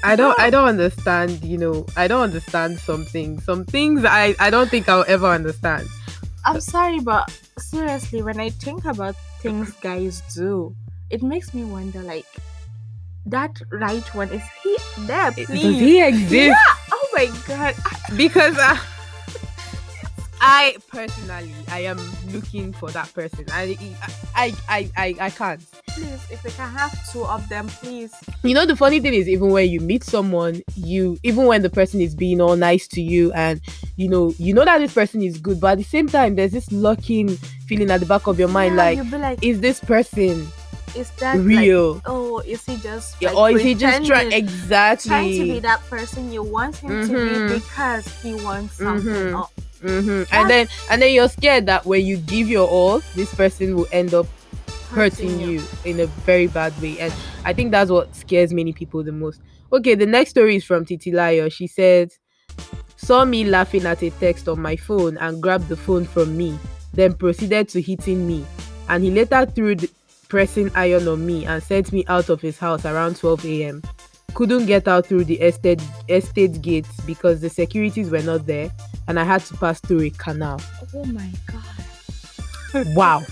I 0.05 0.17
don't 0.17 0.39
I 0.39 0.51
don't 0.51 0.69
understand, 0.69 1.43
you 1.43 1.59
know, 1.59 1.85
I 1.97 2.07
don't 2.07 2.23
understand 2.23 2.79
something. 2.79 3.41
Some 3.41 3.65
things 3.65 4.05
I 4.05 4.35
I 4.39 4.51
don't 4.51 4.71
think 4.71 4.89
I'll 4.89 5.05
ever 5.09 5.27
understand. 5.27 5.89
I'm 6.47 6.61
sorry, 6.61 7.01
but 7.01 7.31
seriously, 7.59 8.23
when 8.23 8.41
I 8.41 8.51
think 8.51 8.85
about 8.85 9.17
things 9.41 9.73
guys 9.83 10.23
do, 10.35 10.75
it 11.11 11.23
makes 11.23 11.53
me 11.53 11.65
wonder 11.65 12.03
like 12.03 12.27
that 13.27 13.61
right 13.71 14.15
one 14.15 14.31
is 14.31 14.43
he 14.63 14.77
there, 15.07 15.31
Does 15.33 15.49
he 15.49 16.03
exist? 16.03 16.33
Yeah. 16.33 16.55
Oh 16.93 17.09
my 17.15 17.27
god. 17.47 17.75
Because 18.17 18.57
uh, 18.57 18.79
I 20.41 20.77
personally 20.89 21.53
I 21.69 21.81
am 21.81 21.99
looking 22.33 22.73
for 22.73 22.91
that 22.91 23.13
person. 23.13 23.45
I 23.53 23.77
I 24.35 24.55
I 24.69 24.91
I, 24.97 25.17
I 25.21 25.31
can't. 25.31 25.61
Please, 25.89 26.25
if 26.31 26.43
we 26.45 26.51
can 26.53 26.69
have 26.71 26.93
two 27.13 27.25
of 27.25 27.47
them, 27.49 27.67
please. 27.69 28.15
You 28.43 28.55
know 28.55 28.65
the 28.65 28.77
funny 28.77 29.01
thing 29.01 29.13
is 29.15 29.29
even 29.29 29.51
when 29.51 29.69
you 29.69 29.81
meet 29.81 30.03
someone, 30.05 30.63
you 30.77 31.19
even 31.23 31.45
when 31.47 31.63
the 31.63 31.71
person 31.71 32.01
is 32.01 32.15
being 32.15 32.41
all 32.41 32.57
nice 32.57 32.89
to 32.89 33.03
you 33.03 33.33
and 33.33 33.61
you 33.97 34.09
know 34.09 34.33
you 34.39 34.55
know 34.55 34.65
that 34.65 34.79
this 34.79 34.95
person 34.95 35.23
is 35.23 35.39
good, 35.39 35.61
but 35.61 35.73
at 35.73 35.79
the 35.79 35.85
same 35.85 36.09
time 36.09 36.37
there's 36.37 36.53
this 36.53 36.71
lurking 36.73 37.29
feeling 37.67 37.91
at 37.91 38.01
the 38.01 38.07
back 38.07 38.27
of 38.27 38.39
your 38.39 38.49
mind 38.49 38.77
Yeah, 38.77 39.03
like 39.03 39.13
like, 39.13 39.45
is 39.45 39.61
this 39.61 39.81
person 39.81 40.47
is 40.97 41.11
that 41.21 41.37
like, 41.37 41.45
real? 41.47 42.01
oh, 42.07 42.39
is 42.41 42.65
he 42.65 42.77
just 42.79 43.15
Yeah, 43.21 43.29
like, 43.29 43.37
or 43.39 43.51
is 43.59 43.63
he 43.63 43.75
just 43.75 44.07
trying 44.07 44.33
exactly? 44.33 45.09
trying 45.11 45.33
to 45.39 45.55
be 45.55 45.61
that 45.61 45.81
person 45.91 46.33
you 46.33 46.43
want 46.43 46.77
him 46.77 46.91
to 47.07 47.13
Mhm. 47.13 47.49
be 47.49 47.55
because 47.61 48.09
he 48.23 48.35
wants 48.35 48.77
something 48.77 49.05
Mhm. 49.05 49.47
Or 49.83 50.03
hmm 50.03 50.23
And 50.33 50.51
then 50.51 50.69
and 50.91 51.03
then 51.03 51.13
you're 51.13 51.29
scared 51.29 51.67
that 51.67 51.87
when 51.87 52.05
you 52.05 52.17
give 52.19 52.49
your 52.49 52.69
all, 52.69 53.01
this 53.15 53.35
person 53.35 53.77
will 53.77 53.89
end 53.93 54.15
up 54.15 54.27
hurting 54.91 55.41
you 55.41 55.63
in 55.85 56.01
a 56.01 56.07
very 56.07 56.47
bad 56.47 56.79
way. 56.83 56.99
And 56.99 57.13
I 57.45 57.53
think 57.53 57.71
that's 57.71 57.91
what 57.91 58.15
scares 58.15 58.53
many 58.53 58.73
people 58.73 59.03
the 59.03 59.13
most. 59.13 59.41
Okay, 59.73 59.95
the 59.95 60.07
next 60.07 60.31
story 60.31 60.57
is 60.57 60.65
from 60.65 60.85
Titilayo. 60.85 61.51
She 61.51 61.67
said, 61.67 62.11
saw 62.97 63.25
me 63.25 63.45
laughing 63.45 63.87
at 63.87 64.03
a 64.03 64.11
text 64.11 64.49
on 64.49 64.61
my 64.61 64.77
phone 64.77 65.17
and 65.19 65.43
grabbed 65.43 65.69
the 65.69 65.77
phone 65.77 66.05
from 66.05 66.37
me, 66.37 66.59
then 66.93 67.15
proceeded 67.15 67.69
to 67.69 67.81
hitting 67.81 68.27
me. 68.27 68.45
And 68.89 69.05
he 69.05 69.11
later 69.11 69.47
threw 69.47 69.77
the 69.77 69.89
pressing 70.29 70.71
iron 70.75 71.07
on 71.09 71.25
me 71.25 71.47
and 71.47 71.63
sent 71.63 71.93
me 71.93 72.05
out 72.09 72.29
of 72.29 72.41
his 72.41 72.59
house 72.59 72.85
around 72.85 73.17
12 73.17 73.45
a.m. 73.47 73.83
Couldn't 74.35 74.67
get 74.67 74.89
out 74.89 75.07
through 75.07 75.25
the 75.25 75.35
estate 75.41 75.83
estate 76.09 76.63
gates 76.63 76.89
because 77.07 77.41
the 77.41 77.51
securities 77.51 78.11
were 78.11 78.23
not 78.23 78.47
there 78.47 78.71
and 79.09 79.19
I 79.19 79.25
had 79.25 79.43
to 79.47 79.57
pass 79.57 79.81
through 79.81 80.03
a 80.03 80.11
canal. 80.11 80.61
Oh 80.95 81.05
my 81.07 81.31
god. 81.47 82.87
Wow. 82.95 83.23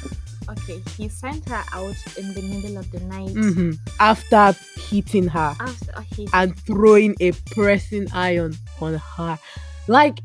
Okay, 0.51 0.83
he 0.97 1.09
sent 1.09 1.47
her 1.49 1.63
out 1.73 1.95
in 2.17 2.33
the 2.35 2.43
middle 2.43 2.79
of 2.79 2.91
the 2.91 3.01
night. 3.01 3.35
Mhm. 3.35 3.79
After 4.01 4.57
hitting 4.91 5.29
her. 5.29 5.55
After 5.61 5.93
and 6.33 6.59
throwing 6.61 7.15
a 7.21 7.33
pressing 7.53 8.09
iron 8.13 8.57
on 8.81 8.95
her. 8.95 9.39
Like, 9.87 10.21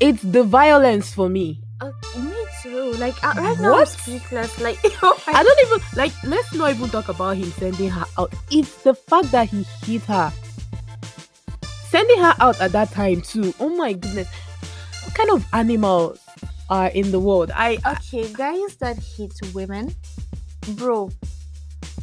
it's 0.00 0.22
the 0.22 0.42
violence 0.42 1.12
for 1.12 1.28
me. 1.28 1.60
Oh, 1.80 1.92
me 2.16 2.46
too. 2.62 2.92
Like 2.98 3.22
uh, 3.24 3.34
right 3.36 3.58
now, 3.58 3.74
I'm 3.74 3.86
speechless. 3.86 4.60
Like 4.60 4.78
oh 5.02 5.22
I 5.26 5.42
don't 5.42 5.60
even 5.66 5.80
like. 5.96 6.12
Let's 6.24 6.54
not 6.54 6.70
even 6.70 6.88
talk 6.88 7.08
about 7.08 7.36
him 7.36 7.50
sending 7.52 7.90
her 7.90 8.04
out. 8.18 8.32
It's 8.50 8.82
the 8.82 8.94
fact 8.94 9.32
that 9.32 9.48
he 9.48 9.64
hit 9.84 10.02
her, 10.02 10.32
sending 11.88 12.18
her 12.18 12.34
out 12.40 12.60
at 12.60 12.72
that 12.72 12.92
time 12.92 13.20
too. 13.22 13.52
Oh 13.58 13.68
my 13.68 13.92
goodness, 13.92 14.28
what 15.04 15.14
kind 15.14 15.30
of 15.30 15.44
animals 15.52 16.20
are 16.70 16.88
in 16.88 17.10
the 17.10 17.20
world? 17.20 17.50
I, 17.54 17.78
I 17.84 17.92
okay, 17.92 18.32
guys 18.32 18.76
that 18.76 18.96
hit 18.98 19.34
women, 19.52 19.94
bro. 20.76 21.10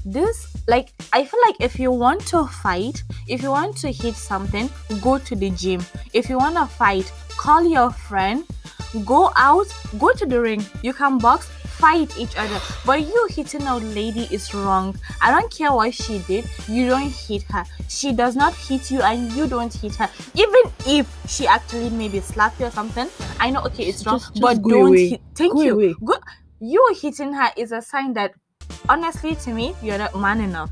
This 0.03 0.47
like 0.67 0.91
I 1.13 1.23
feel 1.23 1.39
like 1.45 1.55
if 1.59 1.79
you 1.79 1.91
want 1.91 2.25
to 2.27 2.45
fight, 2.45 3.03
if 3.27 3.41
you 3.41 3.51
want 3.51 3.77
to 3.77 3.91
hit 3.91 4.15
something, 4.15 4.69
go 5.01 5.17
to 5.19 5.35
the 5.35 5.49
gym. 5.51 5.81
If 6.13 6.29
you 6.29 6.37
want 6.37 6.55
to 6.55 6.65
fight, 6.65 7.11
call 7.41 7.65
your 7.65 7.89
friend, 7.89 8.45
go 9.03 9.31
out, 9.35 9.65
go 9.97 10.13
to 10.13 10.25
the 10.27 10.39
ring. 10.39 10.63
You 10.83 10.93
can 10.93 11.17
box, 11.17 11.47
fight 11.81 12.15
each 12.19 12.35
other. 12.37 12.59
But 12.85 13.01
you 13.01 13.27
hitting 13.31 13.63
a 13.65 13.77
lady 13.77 14.27
is 14.29 14.53
wrong. 14.53 14.95
I 15.21 15.31
don't 15.31 15.51
care 15.51 15.73
what 15.73 15.91
she 15.95 16.19
did. 16.27 16.45
You 16.67 16.87
don't 16.87 17.09
hit 17.09 17.41
her. 17.49 17.65
She 17.89 18.13
does 18.13 18.35
not 18.35 18.53
hit 18.53 18.91
you, 18.91 19.01
and 19.01 19.31
you 19.33 19.47
don't 19.47 19.73
hit 19.73 19.95
her. 19.95 20.07
Even 20.35 20.61
if 20.85 21.09
she 21.27 21.47
actually 21.47 21.89
maybe 21.89 22.19
slapped 22.19 22.59
you 22.59 22.67
or 22.67 22.71
something, 22.71 23.07
I 23.39 23.49
know 23.49 23.61
okay 23.65 23.85
it's 23.85 24.05
wrong, 24.05 24.19
Just- 24.19 24.35
just 24.35 24.41
but 24.41 24.61
don't 24.61 24.89
away. 24.89 25.09
hit. 25.09 25.21
Thank 25.33 25.53
Go 25.53 25.61
you. 25.63 25.73
away. 25.73 25.95
Go, 26.05 26.13
you 26.59 26.93
hitting 27.01 27.33
her 27.33 27.49
is 27.57 27.71
a 27.71 27.81
sign 27.81 28.13
that 28.13 28.33
honestly 28.87 29.33
to 29.35 29.49
me 29.51 29.75
you're 29.81 29.97
not 29.97 30.15
man 30.15 30.39
enough 30.41 30.69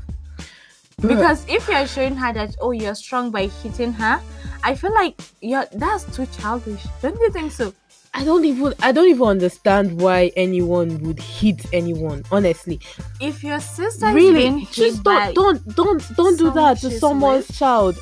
because 1.00 1.46
if 1.48 1.68
you're 1.68 1.86
showing 1.86 2.16
her 2.16 2.32
that 2.32 2.54
oh 2.60 2.72
you're 2.72 2.94
strong 2.94 3.30
by 3.30 3.46
hitting 3.46 3.92
her 3.92 4.20
i 4.62 4.74
feel 4.74 4.92
like 4.94 5.20
you're 5.40 5.64
that's 5.72 6.04
too 6.16 6.26
childish. 6.26 6.82
Don't 7.00 7.18
you 7.20 7.30
think 7.30 7.52
so? 7.52 7.72
I 8.12 8.24
don't 8.24 8.44
even 8.44 8.74
I 8.82 8.92
don't 8.92 9.08
even 9.08 9.26
understand 9.26 10.00
why 10.00 10.32
anyone 10.36 10.98
would 11.02 11.20
hit 11.20 11.64
anyone. 11.72 12.24
Honestly, 12.32 12.80
if 13.20 13.44
your 13.44 13.60
sister 13.60 14.12
really? 14.12 14.66
just 14.72 15.02
don't 15.04 15.34
don't 15.34 15.76
don't 15.76 16.16
don't 16.16 16.38
do 16.38 16.50
that 16.50 16.78
to 16.78 16.90
someone's 16.90 17.48
with. 17.48 17.56
child. 17.56 17.98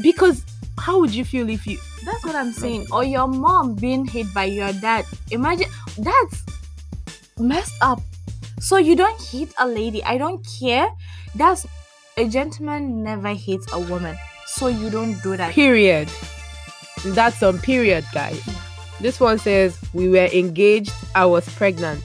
Because 0.00 0.44
how 0.78 1.00
would 1.00 1.12
you 1.12 1.24
feel 1.24 1.48
if 1.48 1.66
you 1.66 1.78
that's 2.04 2.24
what 2.24 2.36
i'm 2.36 2.52
saying. 2.52 2.86
Or 2.92 3.02
your 3.02 3.26
mom 3.26 3.74
being 3.74 4.06
hit 4.06 4.32
by 4.32 4.44
your 4.44 4.72
dad. 4.74 5.06
Imagine 5.32 5.68
that's 5.98 6.44
messed 7.38 7.74
up. 7.82 8.00
So 8.60 8.76
you 8.76 8.94
don't 8.94 9.20
hit 9.20 9.52
a 9.58 9.66
lady. 9.66 10.04
I 10.04 10.18
don't 10.18 10.46
care. 10.60 10.88
That's 11.34 11.66
a 12.18 12.28
gentleman 12.28 13.04
never 13.04 13.32
hits 13.32 13.72
a 13.72 13.78
woman 13.78 14.16
so 14.44 14.66
you 14.66 14.90
don't 14.90 15.22
do 15.22 15.36
that. 15.36 15.52
Period. 15.52 16.08
That's 17.04 17.42
on 17.44 17.60
period 17.60 18.04
guys. 18.12 18.42
This 19.00 19.20
one 19.20 19.38
says 19.38 19.78
we 19.94 20.08
were 20.08 20.26
engaged 20.32 20.92
i 21.14 21.24
was 21.24 21.48
pregnant. 21.54 22.02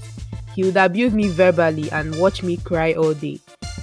He 0.56 0.64
would 0.64 0.78
abuse 0.78 1.14
me 1.14 1.30
verbally 1.30 1.92
and 1.92 2.20
watch 2.20 2.44
me 2.44 2.58
cry 2.58 2.94
all 2.94 3.16
day. 3.16 3.40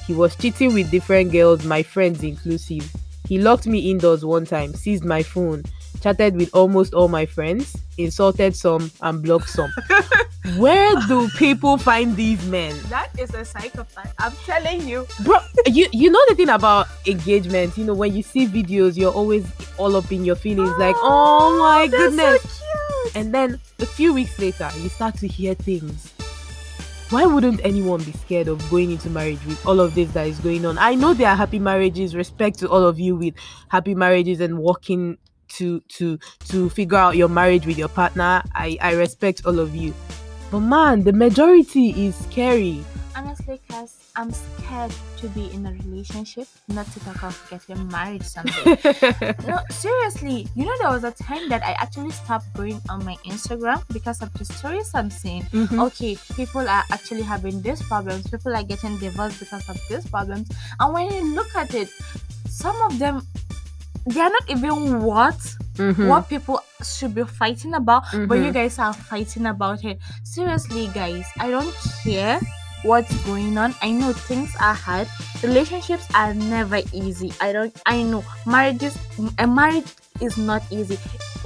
He 0.06 0.14
was 0.14 0.36
cheating 0.36 0.72
with 0.72 0.92
different 0.92 1.32
girls 1.32 1.64
my 1.64 1.82
friends 1.82 2.22
inclusive. 2.22 2.88
He 3.26 3.38
locked 3.38 3.66
me 3.66 3.90
indoors 3.90 4.24
one 4.24 4.44
time 4.44 4.72
seized 4.74 5.04
my 5.04 5.24
phone 5.24 5.64
chatted 6.00 6.36
with 6.36 6.50
almost 6.54 6.94
all 6.94 7.08
my 7.08 7.26
friends 7.26 7.76
insulted 7.98 8.56
some 8.56 8.90
and 9.02 9.22
blocked 9.22 9.48
some. 9.48 9.72
Where 10.56 10.96
do 11.06 11.28
people 11.36 11.76
find 11.76 12.16
these 12.16 12.44
men? 12.46 12.74
That 12.88 13.10
is 13.18 13.34
a 13.34 13.44
psychopath. 13.44 14.14
I'm 14.18 14.32
telling 14.46 14.88
you. 14.88 15.06
Bro 15.22 15.38
you 15.66 15.86
you 15.92 16.10
know 16.10 16.22
the 16.28 16.34
thing 16.34 16.48
about 16.48 16.88
engagement 17.06 17.76
you 17.76 17.84
know 17.84 17.94
when 17.94 18.14
you 18.14 18.22
see 18.22 18.46
videos 18.46 18.96
you're 18.96 19.12
always 19.12 19.46
all 19.78 19.96
up 19.96 20.10
in 20.10 20.24
your 20.24 20.36
feelings 20.36 20.72
like 20.78 20.96
oh, 20.98 21.52
oh 21.52 21.58
my 21.58 21.86
that's 21.86 22.16
goodness. 22.16 22.42
so 22.42 22.48
cute. 23.04 23.16
and 23.16 23.34
then 23.34 23.60
a 23.80 23.86
few 23.86 24.12
weeks 24.12 24.38
later 24.38 24.70
you 24.78 24.88
start 24.88 25.14
to 25.16 25.26
hear 25.26 25.54
things. 25.54 26.12
Why 27.10 27.26
wouldn't 27.26 27.60
anyone 27.64 28.04
be 28.04 28.12
scared 28.12 28.46
of 28.46 28.70
going 28.70 28.92
into 28.92 29.10
marriage 29.10 29.44
with 29.44 29.66
all 29.66 29.80
of 29.80 29.96
this 29.96 30.12
that 30.12 30.28
is 30.28 30.38
going 30.38 30.64
on? 30.64 30.78
I 30.78 30.94
know 30.94 31.12
there 31.12 31.28
are 31.28 31.34
happy 31.34 31.58
marriages 31.58 32.14
respect 32.14 32.60
to 32.60 32.68
all 32.68 32.84
of 32.84 33.00
you 33.00 33.16
with 33.16 33.34
happy 33.68 33.96
marriages 33.96 34.40
and 34.40 34.60
working 34.60 35.18
to 35.50 35.80
to 35.88 36.18
to 36.48 36.68
figure 36.70 36.98
out 36.98 37.16
your 37.16 37.28
marriage 37.28 37.66
with 37.66 37.78
your 37.78 37.88
partner 37.88 38.42
i 38.54 38.76
i 38.80 38.92
respect 38.94 39.42
all 39.46 39.58
of 39.58 39.74
you. 39.74 39.94
But 40.50 40.60
man 40.60 41.04
the 41.04 41.12
majority 41.12 41.90
is 42.06 42.14
scary. 42.16 42.84
Honestly 43.16 43.60
cause 43.68 43.96
i'm 44.16 44.30
scared 44.32 44.92
to 45.18 45.28
be 45.28 45.50
in 45.52 45.66
a 45.66 45.72
relationship 45.84 46.46
not 46.68 46.86
to 46.92 47.00
talk 47.00 47.22
of 47.22 47.34
getting 47.50 47.86
married 47.88 48.22
someday. 48.24 48.78
No 49.46 49.58
seriously 49.70 50.46
you 50.54 50.64
know 50.64 50.74
there 50.80 50.90
was 50.90 51.04
a 51.04 51.10
time 51.12 51.48
that 51.50 51.62
i 51.62 51.72
actually 51.72 52.10
stopped 52.10 52.52
going 52.54 52.80
on 52.88 53.04
my 53.04 53.16
instagram 53.26 53.82
because 53.92 54.22
of 54.22 54.32
the 54.34 54.44
stories 54.44 54.90
i'm 54.94 55.10
seeing. 55.10 55.42
Mhm. 55.52 55.84
okay 55.86 56.16
people 56.34 56.62
are 56.68 56.84
actually 56.90 57.22
having 57.22 57.60
these 57.62 57.82
problems. 57.82 58.26
People 58.30 58.54
are 58.56 58.62
getting 58.62 58.96
divorced 58.98 59.38
because 59.40 59.68
of 59.68 59.78
these 59.88 60.06
problems. 60.08 60.48
And 60.78 60.94
when 60.94 61.10
you 61.12 61.34
look 61.34 61.54
at 61.56 61.74
it 61.74 61.88
some 62.48 62.76
of 62.82 62.98
them 62.98 63.26
they 64.06 64.20
are 64.20 64.30
not 64.30 64.48
even 64.50 65.02
what 65.02 65.36
Mhm. 65.76 66.06
what 66.08 66.28
people 66.28 66.60
should 66.82 67.14
be 67.14 67.24
fighting 67.24 67.74
about 67.74 68.04
but 68.26 68.38
you 68.38 68.52
guys 68.52 68.78
are 68.78 68.92
fighting 68.92 69.46
about 69.46 69.84
it. 69.84 69.98
Seriously 70.24 70.88
guys 70.94 71.26
i 71.38 71.50
don't 71.50 71.74
care 72.02 72.40
what's 72.82 73.12
going 73.26 73.58
on. 73.58 73.74
I 73.82 73.90
know 73.92 74.12
things 74.14 74.54
are 74.58 74.72
hard. 74.72 75.06
Relationships 75.42 76.06
are 76.14 76.32
never 76.32 76.80
easy. 76.94 77.30
I 77.38 77.52
don't 77.52 77.74
i 77.84 78.02
know. 78.02 78.24
Marriages 78.46 78.96
a 79.38 79.46
marriage 79.46 79.92
is 80.20 80.38
not 80.38 80.62
easy. 80.70 80.98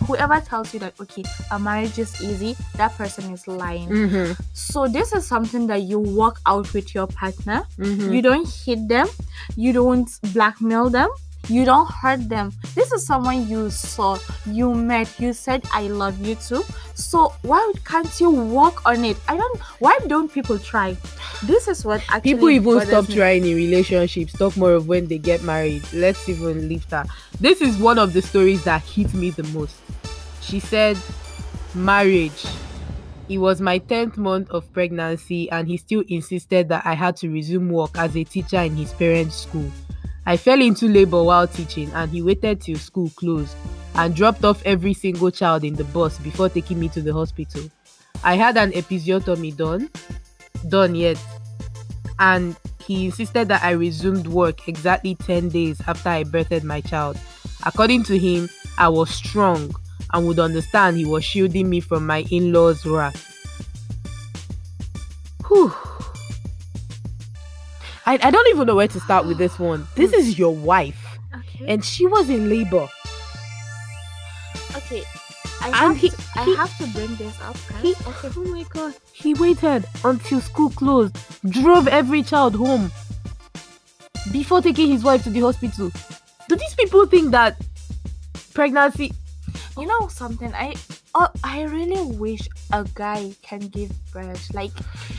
Whoever 0.06 0.38
tells 0.40 0.72
you 0.74 0.78
that 0.80 0.94
okay 1.00 1.24
a 1.50 1.58
marriage 1.58 1.98
is 1.98 2.14
easy 2.22 2.54
that 2.76 2.92
person 2.96 3.32
is 3.32 3.48
lying. 3.48 3.88
Mhm. 3.88 4.36
so 4.52 4.86
this 4.86 5.12
is 5.12 5.26
something 5.26 5.66
that 5.66 5.82
you 5.82 5.98
work 5.98 6.38
out 6.46 6.72
with 6.72 6.94
your 6.94 7.06
partner. 7.08 7.62
Mhm. 7.78 8.14
you 8.14 8.22
don't 8.22 8.48
hit 8.48 8.86
them. 8.88 9.08
You 9.56 9.72
don't 9.72 10.08
blackmail 10.32 10.88
them 10.90 11.08
you 11.48 11.64
don't 11.64 11.90
hurt 11.90 12.28
them. 12.28 12.52
This 12.74 12.92
is 12.92 13.06
someone 13.06 13.48
you 13.48 13.70
saw 13.70 14.18
you 14.46 14.74
met 14.74 15.08
you 15.18 15.32
said 15.32 15.64
i 15.72 15.82
love 15.82 16.24
you 16.24 16.34
too. 16.36 16.64
So 16.94 17.32
why 17.42 17.72
can't 17.84 18.20
you 18.20 18.30
work 18.30 18.86
on 18.86 19.04
it? 19.04 19.16
I 19.28 19.36
don't 19.36 19.60
why 19.78 19.98
don't 20.06 20.32
people 20.32 20.58
try? 20.58 20.96
This 21.42 21.68
is 21.68 21.84
what 21.84 22.02
actually 22.08 22.34
people 22.34 22.50
even 22.50 22.80
stop 22.86 23.08
me. 23.08 23.14
trying 23.14 23.44
in 23.44 23.56
relationships 23.56 24.32
talk 24.32 24.56
more 24.56 24.72
of 24.72 24.88
when 24.88 25.06
they 25.06 25.18
get 25.18 25.42
married. 25.42 25.82
Let's 25.92 26.28
even 26.28 26.68
leave 26.68 26.88
that. 26.88 27.08
This 27.40 27.60
is 27.60 27.76
one 27.76 27.98
of 27.98 28.12
the 28.12 28.22
stories 28.22 28.64
that 28.64 28.82
hit 28.82 29.12
me 29.14 29.30
the 29.30 29.44
most. 29.44 29.76
She 30.40 30.60
said 30.60 30.96
marriage 31.74 32.44
it 33.28 33.38
was 33.38 33.60
my 33.60 33.78
10th 33.78 34.16
month 34.16 34.50
of 34.50 34.70
pregnancy 34.72 35.50
and 35.50 35.66
he 35.66 35.76
still 35.76 36.04
insisted 36.08 36.68
that 36.68 36.84
i 36.84 36.92
had 36.94 37.16
to 37.16 37.28
resume 37.28 37.68
work 37.70 37.90
as 37.96 38.16
a 38.16 38.24
teacher 38.24 38.58
in 38.58 38.76
his 38.76 38.92
parents 38.92 39.34
school 39.34 39.70
i 40.26 40.36
fell 40.36 40.60
into 40.60 40.88
labor 40.88 41.22
while 41.22 41.46
teaching 41.46 41.90
and 41.92 42.10
he 42.10 42.22
waited 42.22 42.60
till 42.60 42.76
school 42.76 43.10
closed 43.16 43.56
and 43.96 44.14
dropped 44.14 44.44
off 44.44 44.62
every 44.64 44.94
single 44.94 45.30
child 45.30 45.64
in 45.64 45.74
the 45.74 45.84
bus 45.84 46.18
before 46.18 46.48
taking 46.48 46.78
me 46.78 46.88
to 46.88 47.00
the 47.00 47.12
hospital 47.12 47.62
i 48.22 48.34
had 48.34 48.56
an 48.56 48.72
episiotomy 48.72 49.54
done 49.56 49.88
done 50.68 50.94
yet 50.94 51.18
and 52.18 52.56
he 52.86 53.06
insisted 53.06 53.48
that 53.48 53.62
I 53.62 53.70
resumed 53.70 54.26
work 54.26 54.68
exactly 54.68 55.14
10 55.14 55.48
days 55.48 55.80
after 55.86 56.08
I 56.10 56.24
birthed 56.24 56.64
my 56.64 56.80
child. 56.80 57.18
According 57.64 58.04
to 58.04 58.18
him, 58.18 58.48
I 58.76 58.88
was 58.88 59.10
strong 59.10 59.74
and 60.12 60.26
would 60.26 60.38
understand 60.38 60.96
he 60.96 61.04
was 61.06 61.24
shielding 61.24 61.70
me 61.70 61.80
from 61.80 62.06
my 62.06 62.24
in 62.30 62.52
law's 62.52 62.84
wrath. 62.84 63.30
Whew. 65.48 65.72
I, 68.06 68.18
I 68.22 68.30
don't 68.30 68.48
even 68.48 68.66
know 68.66 68.74
where 68.76 68.88
to 68.88 69.00
start 69.00 69.26
with 69.26 69.38
this 69.38 69.58
one. 69.58 69.86
This 69.94 70.12
is 70.12 70.34
hmm. 70.34 70.40
your 70.40 70.54
wife, 70.54 71.18
Okay. 71.34 71.64
and 71.72 71.84
she 71.84 72.06
was 72.06 72.28
in 72.28 72.48
labor. 72.48 72.88
okay. 74.76 75.02
I 75.62 75.66
And 75.68 75.74
have 75.74 75.96
he- 75.96 76.10
to, 76.10 76.16
I 76.36 76.44
he- 76.44 76.56
have 76.56 76.76
to 76.78 76.86
bring 76.88 77.14
this 77.16 77.40
up. 77.40 77.56
guys. 77.70 77.82
He, 77.82 77.90
okay. 77.92 78.30
oh 78.36 78.44
my 78.44 78.64
god, 78.68 78.94
he 79.12 79.32
waited 79.34 79.86
until 80.04 80.40
school 80.40 80.70
closed, 80.70 81.16
drove 81.50 81.88
every 81.88 82.22
child 82.22 82.54
home 82.54 82.90
before 84.32 84.60
taking 84.60 84.90
his 84.90 85.02
wife 85.02 85.22
to 85.24 85.30
the 85.30 85.40
hospital. 85.40 85.90
Do 86.48 86.56
these 86.56 86.74
people 86.74 87.06
think 87.06 87.30
that 87.30 87.56
pregnancy? 88.52 89.12
You 89.78 89.86
know 89.86 90.08
something? 90.08 90.52
I 90.54 90.74
oh, 91.14 91.28
I 91.42 91.62
really 91.62 92.02
wish 92.16 92.48
a 92.72 92.84
guy 92.94 93.32
can 93.42 93.60
give 93.60 93.90
birth. 94.12 94.52
Like 94.54 94.72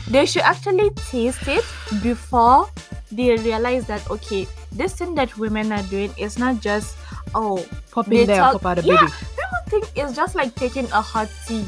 they 0.08 0.26
should 0.26 0.42
actually 0.42 0.90
taste 1.08 1.46
it 1.48 1.64
before 2.02 2.68
they 3.10 3.36
realize 3.36 3.86
that 3.86 4.08
okay, 4.10 4.46
this 4.72 4.94
thing 4.94 5.14
that 5.14 5.36
women 5.38 5.72
are 5.72 5.82
doing 5.84 6.12
is 6.18 6.38
not 6.38 6.60
just 6.60 6.96
oh 7.34 7.64
Pop 7.90 8.06
They 8.06 8.22
in 8.22 8.26
there 8.26 8.36
talk- 8.38 8.64
out 8.64 8.78
a 8.78 8.82
yeah, 8.82 9.00
baby. 9.00 9.12
people 9.30 9.62
think 9.68 9.84
it's 9.96 10.14
just 10.14 10.34
like 10.34 10.54
taking 10.54 10.84
a 10.92 11.00
hot 11.00 11.28
tea. 11.46 11.64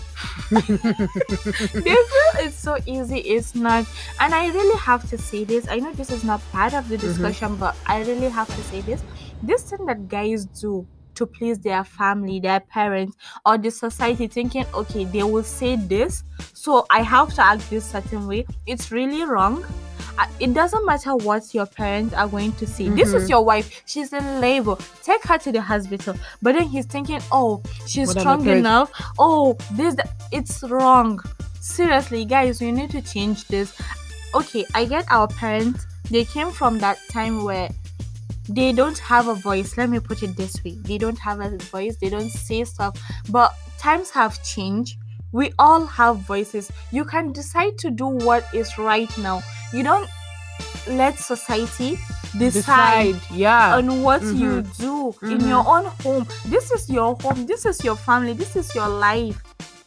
they 0.51 1.95
feel 1.97 2.33
it's 2.45 2.57
so 2.59 2.77
easy. 2.87 3.19
It's 3.21 3.55
not. 3.55 3.87
And 4.21 4.35
I 4.35 4.49
really 4.49 4.79
have 4.79 5.09
to 5.11 5.19
say 5.19 5.45
this. 5.45 5.67
I 5.69 5.79
know 5.79 5.93
this 5.93 6.11
is 6.11 6.25
not 6.25 6.41
part 6.53 6.75
of 6.75 6.89
the 6.89 6.97
Mm-hmm. 6.97 7.07
discussion, 7.09 7.57
but 7.57 7.77
I 7.87 8.01
really 8.03 8.29
have 8.29 8.49
to 8.49 8.63
say 8.65 8.81
this. 8.83 9.03
This 9.43 9.63
thing 9.71 9.87
that 9.87 10.09
guys 10.09 10.45
do 10.47 10.87
to 11.19 11.27
please 11.27 11.59
their 11.59 11.85
family, 11.85 12.41
their 12.41 12.61
parents, 12.61 13.17
or 13.47 13.59
the 13.59 13.71
society, 13.71 14.27
thinking, 14.27 14.65
okay, 14.75 15.05
they 15.05 15.23
will 15.23 15.43
say 15.45 15.77
this, 15.77 16.25
so 16.55 16.87
I 16.91 17.03
have 17.03 17.35
to 17.35 17.45
act 17.45 17.69
this 17.71 17.85
certain 17.85 18.27
way. 18.27 18.47
It's 18.67 18.91
really 18.91 19.25
wrong. 19.25 19.65
Uh, 20.19 20.27
It 20.41 20.53
doesn't 20.55 20.85
matter 20.85 21.15
what 21.15 21.55
your 21.55 21.67
parents 21.67 22.13
are 22.15 22.27
going 22.27 22.53
to 22.61 22.67
say. 22.67 22.89
This 22.89 23.13
is 23.15 23.25
Mhm. 23.27 23.29
your 23.31 23.45
wife. 23.45 23.83
She's 23.87 24.13
in 24.13 24.41
labor. 24.41 24.77
Take 25.05 25.23
her 25.29 25.39
to 25.39 25.53
the 25.53 25.61
hospital. 25.61 26.15
But 26.43 26.55
then 26.57 26.65
he's 26.67 26.87
thinking, 26.87 27.21
oh, 27.31 27.63
she's 27.87 28.09
What 28.09 28.19
strong 28.21 28.47
enough. 28.49 28.91
Oh, 29.19 29.57
this, 29.73 29.95
th- 29.95 30.09
it's 30.33 30.63
wrong. 30.65 31.21
Seriously, 31.61 32.25
guys, 32.25 32.61
we 32.61 32.73
need 32.73 32.91
to 32.91 33.03
change 33.03 33.47
this. 33.49 33.73
Okay, 34.35 34.65
I 34.75 34.85
get 34.87 35.05
our 35.11 35.29
parents. 35.29 35.87
They 36.11 36.25
came 36.25 36.51
from 36.51 36.79
that 36.81 36.99
time 37.11 37.45
where 37.45 37.69
they 38.49 38.73
don't 38.73 38.99
have 38.99 39.28
a 39.28 39.35
voice. 39.35 39.76
Let 39.76 39.90
me 39.90 40.00
put 40.00 40.23
it 40.23 40.37
this 40.37 40.62
way: 40.64 40.78
they 40.83 40.99
don't 40.99 41.19
have 41.19 41.40
a 41.40 41.57
voice. 41.59 41.97
They 42.00 42.09
don't 42.09 42.31
say 42.31 42.64
stuff. 42.64 42.97
But 43.31 43.55
times 43.78 44.11
have 44.11 44.43
changed. 44.43 44.97
We 45.33 45.52
all 45.59 45.85
have 45.87 46.19
voices. 46.19 46.71
You 46.90 47.05
can 47.05 47.33
decide 47.33 47.76
to 47.78 47.90
do 47.90 48.07
what 48.07 48.45
is 48.55 48.78
right 48.78 49.11
now. 49.19 49.43
You 49.73 49.83
don't 49.83 50.09
let 50.87 51.19
society 51.19 51.99
decide 52.38 53.12
Decide, 53.14 53.21
yeah. 53.31 53.76
on 53.76 54.02
what 54.02 54.23
you 54.23 54.62
Mhm. 54.62 54.78
do 54.78 55.14
in 55.28 55.38
Mhm. 55.40 55.49
your 55.49 55.64
own 55.69 55.85
home. 56.02 56.26
This 56.47 56.71
is 56.71 56.88
your 56.88 57.14
home. 57.23 57.47
This 57.47 57.67
is 57.67 57.83
your 57.85 57.97
family. 57.97 58.33
This 58.33 58.57
is 58.57 58.75
your 58.75 58.88
life. 58.88 59.37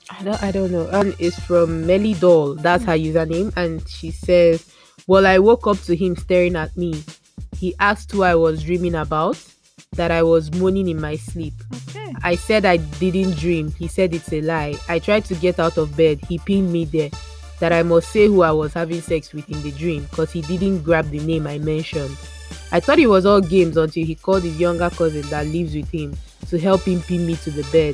I 0.10 0.24
don't, 0.24 0.44
I 0.44 0.52
don't 0.52 0.72
know. 0.72 0.88
And 0.90 1.16
it's 1.20 1.40
from 1.40 1.86
Melly 1.88 2.14
Doll. 2.16 2.56
That's 2.56 2.84
her 2.84 2.98
username. 2.98 3.54
And 3.56 3.82
she 3.88 4.12
says, 4.12 4.66
Well, 5.08 5.26
I 5.26 5.40
woke 5.40 5.66
up 5.68 5.80
to 5.84 5.96
him 5.96 6.16
staring 6.16 6.56
at 6.56 6.76
me. 6.78 7.04
He 7.62 7.76
asked 7.80 8.12
who 8.12 8.24
I 8.24 8.34
was 8.34 8.64
dreaming 8.64 8.96
about, 8.96 9.38
that 9.92 10.10
I 10.10 10.24
was 10.24 10.52
moaning 10.56 10.88
in 10.88 11.00
my 11.00 11.16
sleep. 11.16 11.54
Okay. 11.90 12.12
I 12.24 12.36
said 12.36 12.66
I 12.66 12.78
didn't 12.78 13.38
dream. 13.38 13.72
He 13.78 13.88
said 13.88 14.16
it's 14.16 14.34
a 14.34 14.42
lie. 14.42 14.80
I 14.90 14.98
tried 14.98 15.26
to 15.26 15.36
get 15.36 15.60
out 15.60 15.78
of 15.78 15.96
bed. 15.96 16.22
He 16.28 16.40
pinned 16.40 16.74
me 16.74 16.86
there. 16.86 17.12
That 17.60 17.72
I 17.72 17.84
must 17.84 18.12
say 18.12 18.26
who 18.26 18.42
I 18.42 18.50
was 18.50 18.74
having 18.74 19.00
sex 19.00 19.32
with 19.32 19.48
in 19.48 19.62
the 19.62 19.70
dream 19.74 20.08
because 20.10 20.32
he 20.32 20.42
didn't 20.42 20.82
grab 20.82 21.12
the 21.12 21.20
name 21.20 21.46
I 21.46 21.60
mentioned. 21.60 22.18
I 22.72 22.80
thought 22.80 22.98
it 22.98 23.06
was 23.06 23.28
all 23.28 23.42
games 23.42 23.78
until 23.78 24.08
he 24.08 24.16
called 24.16 24.42
his 24.42 24.60
younger 24.60 24.90
cousin 24.90 25.30
that 25.30 25.46
lives 25.46 25.76
with 25.76 25.92
him 25.92 26.18
to 26.50 26.58
help 26.58 26.82
him 26.82 27.04
pin 27.04 27.28
me 27.28 27.36
to 27.36 27.52
the 27.52 27.64
bed. 27.72 27.94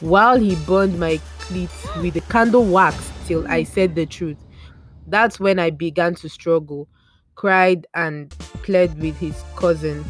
While 0.00 0.40
he 0.40 0.56
burned 0.66 0.98
my 0.98 1.20
clit 1.38 2.02
with 2.02 2.14
the 2.14 2.20
candle 2.22 2.64
wax 2.64 3.12
till 3.26 3.46
I 3.46 3.62
said 3.62 3.94
the 3.94 4.06
truth. 4.06 4.38
That's 5.06 5.38
when 5.38 5.60
I 5.60 5.70
began 5.70 6.16
to 6.16 6.28
struggle, 6.28 6.88
cried, 7.38 7.86
and 7.94 8.30
pled 8.64 9.00
with 9.00 9.16
his 9.16 9.42
cousin 9.56 10.04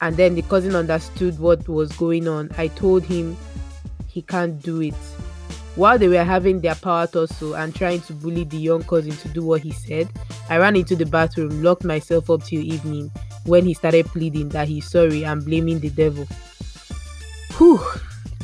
and 0.00 0.16
then 0.16 0.34
the 0.34 0.42
cousin 0.42 0.76
understood 0.76 1.38
what 1.38 1.68
was 1.68 1.90
going 1.92 2.28
on. 2.28 2.50
I 2.56 2.68
told 2.68 3.04
him 3.04 3.36
he 4.06 4.22
can't 4.22 4.60
do 4.62 4.80
it. 4.80 4.94
While 5.74 5.98
they 5.98 6.08
were 6.08 6.24
having 6.24 6.60
their 6.60 6.74
power 6.74 7.06
tussle 7.06 7.54
and 7.54 7.74
trying 7.74 8.00
to 8.02 8.12
bully 8.12 8.44
the 8.44 8.56
young 8.56 8.82
cousin 8.82 9.12
to 9.12 9.28
do 9.28 9.44
what 9.44 9.62
he 9.62 9.72
said, 9.72 10.08
I 10.48 10.58
ran 10.58 10.76
into 10.76 10.96
the 10.96 11.06
bathroom, 11.06 11.62
locked 11.62 11.84
myself 11.84 12.30
up 12.30 12.42
till 12.44 12.60
evening 12.60 13.10
when 13.44 13.64
he 13.64 13.74
started 13.74 14.06
pleading 14.06 14.48
that 14.50 14.68
he's 14.68 14.90
sorry 14.90 15.24
and 15.24 15.44
blaming 15.44 15.80
the 15.80 15.90
devil. 15.90 16.26
Whew. 17.58 17.78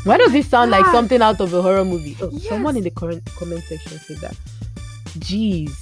Why 0.04 0.18
does 0.18 0.32
this 0.32 0.48
sound 0.48 0.70
like 0.70 0.84
ah. 0.86 0.92
something 0.92 1.22
out 1.22 1.40
of 1.40 1.54
a 1.54 1.62
horror 1.62 1.84
movie? 1.84 2.16
Oh, 2.20 2.36
someone 2.38 2.76
in 2.76 2.84
the 2.84 2.90
current 2.90 3.24
comment 3.36 3.62
section 3.64 3.98
said 3.98 4.18
that. 4.18 4.36
Jeez. 5.18 5.72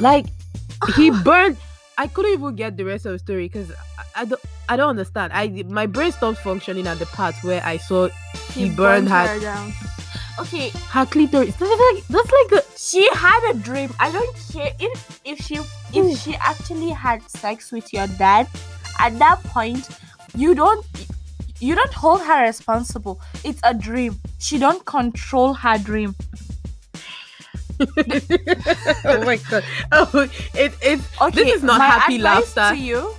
Like 0.00 0.26
he 0.96 1.10
burned 1.10 1.56
I 1.98 2.06
couldn't 2.06 2.32
even 2.32 2.56
get 2.56 2.76
the 2.76 2.84
rest 2.84 3.06
of 3.06 3.12
the 3.12 3.18
story 3.18 3.48
because 3.48 3.70
I, 3.70 4.22
I 4.22 4.24
don't 4.24 4.40
I 4.68 4.76
don't 4.76 4.90
understand. 4.90 5.32
I 5.32 5.48
my 5.68 5.86
brain 5.86 6.12
stopped 6.12 6.38
functioning 6.38 6.86
at 6.86 6.98
the 6.98 7.06
part 7.06 7.34
where 7.42 7.62
I 7.62 7.76
saw 7.76 8.08
he, 8.52 8.70
burned, 8.70 9.08
her 9.08 9.40
down. 9.40 9.72
Okay, 10.38 10.70
her 10.88 11.04
clitoris. 11.06 11.54
That's 11.56 11.70
like 11.70 12.06
that's 12.08 12.32
like 12.32 12.48
the 12.48 12.64
she 12.76 13.08
had 13.12 13.50
a 13.50 13.54
dream. 13.54 13.94
I 14.00 14.10
don't 14.10 14.36
care 14.50 14.72
if 14.80 15.20
if 15.24 15.38
she 15.40 15.58
Ooh. 15.58 15.64
if 15.92 16.18
she 16.20 16.34
actually 16.36 16.90
had 16.90 17.22
sex 17.30 17.70
with 17.70 17.92
your 17.92 18.06
dad. 18.06 18.48
At 18.98 19.18
that 19.18 19.42
point, 19.44 19.88
you 20.34 20.54
don't 20.54 20.86
you 21.60 21.74
don't 21.74 21.92
hold 21.92 22.22
her 22.22 22.42
responsible. 22.42 23.20
It's 23.44 23.60
a 23.62 23.74
dream. 23.74 24.18
She 24.38 24.58
don't 24.58 24.84
control 24.86 25.54
her 25.54 25.78
dream. 25.78 26.14
oh 29.04 29.24
my 29.24 29.36
god. 29.50 29.64
Oh 29.92 30.28
it 30.54 30.72
it. 30.82 31.00
Okay, 31.20 31.44
this 31.44 31.54
is 31.56 31.62
not 31.62 31.78
my 31.78 31.86
happy 31.86 32.16
advice 32.16 32.56
laughter. 32.56 32.76
to 32.76 32.80
you 32.80 33.14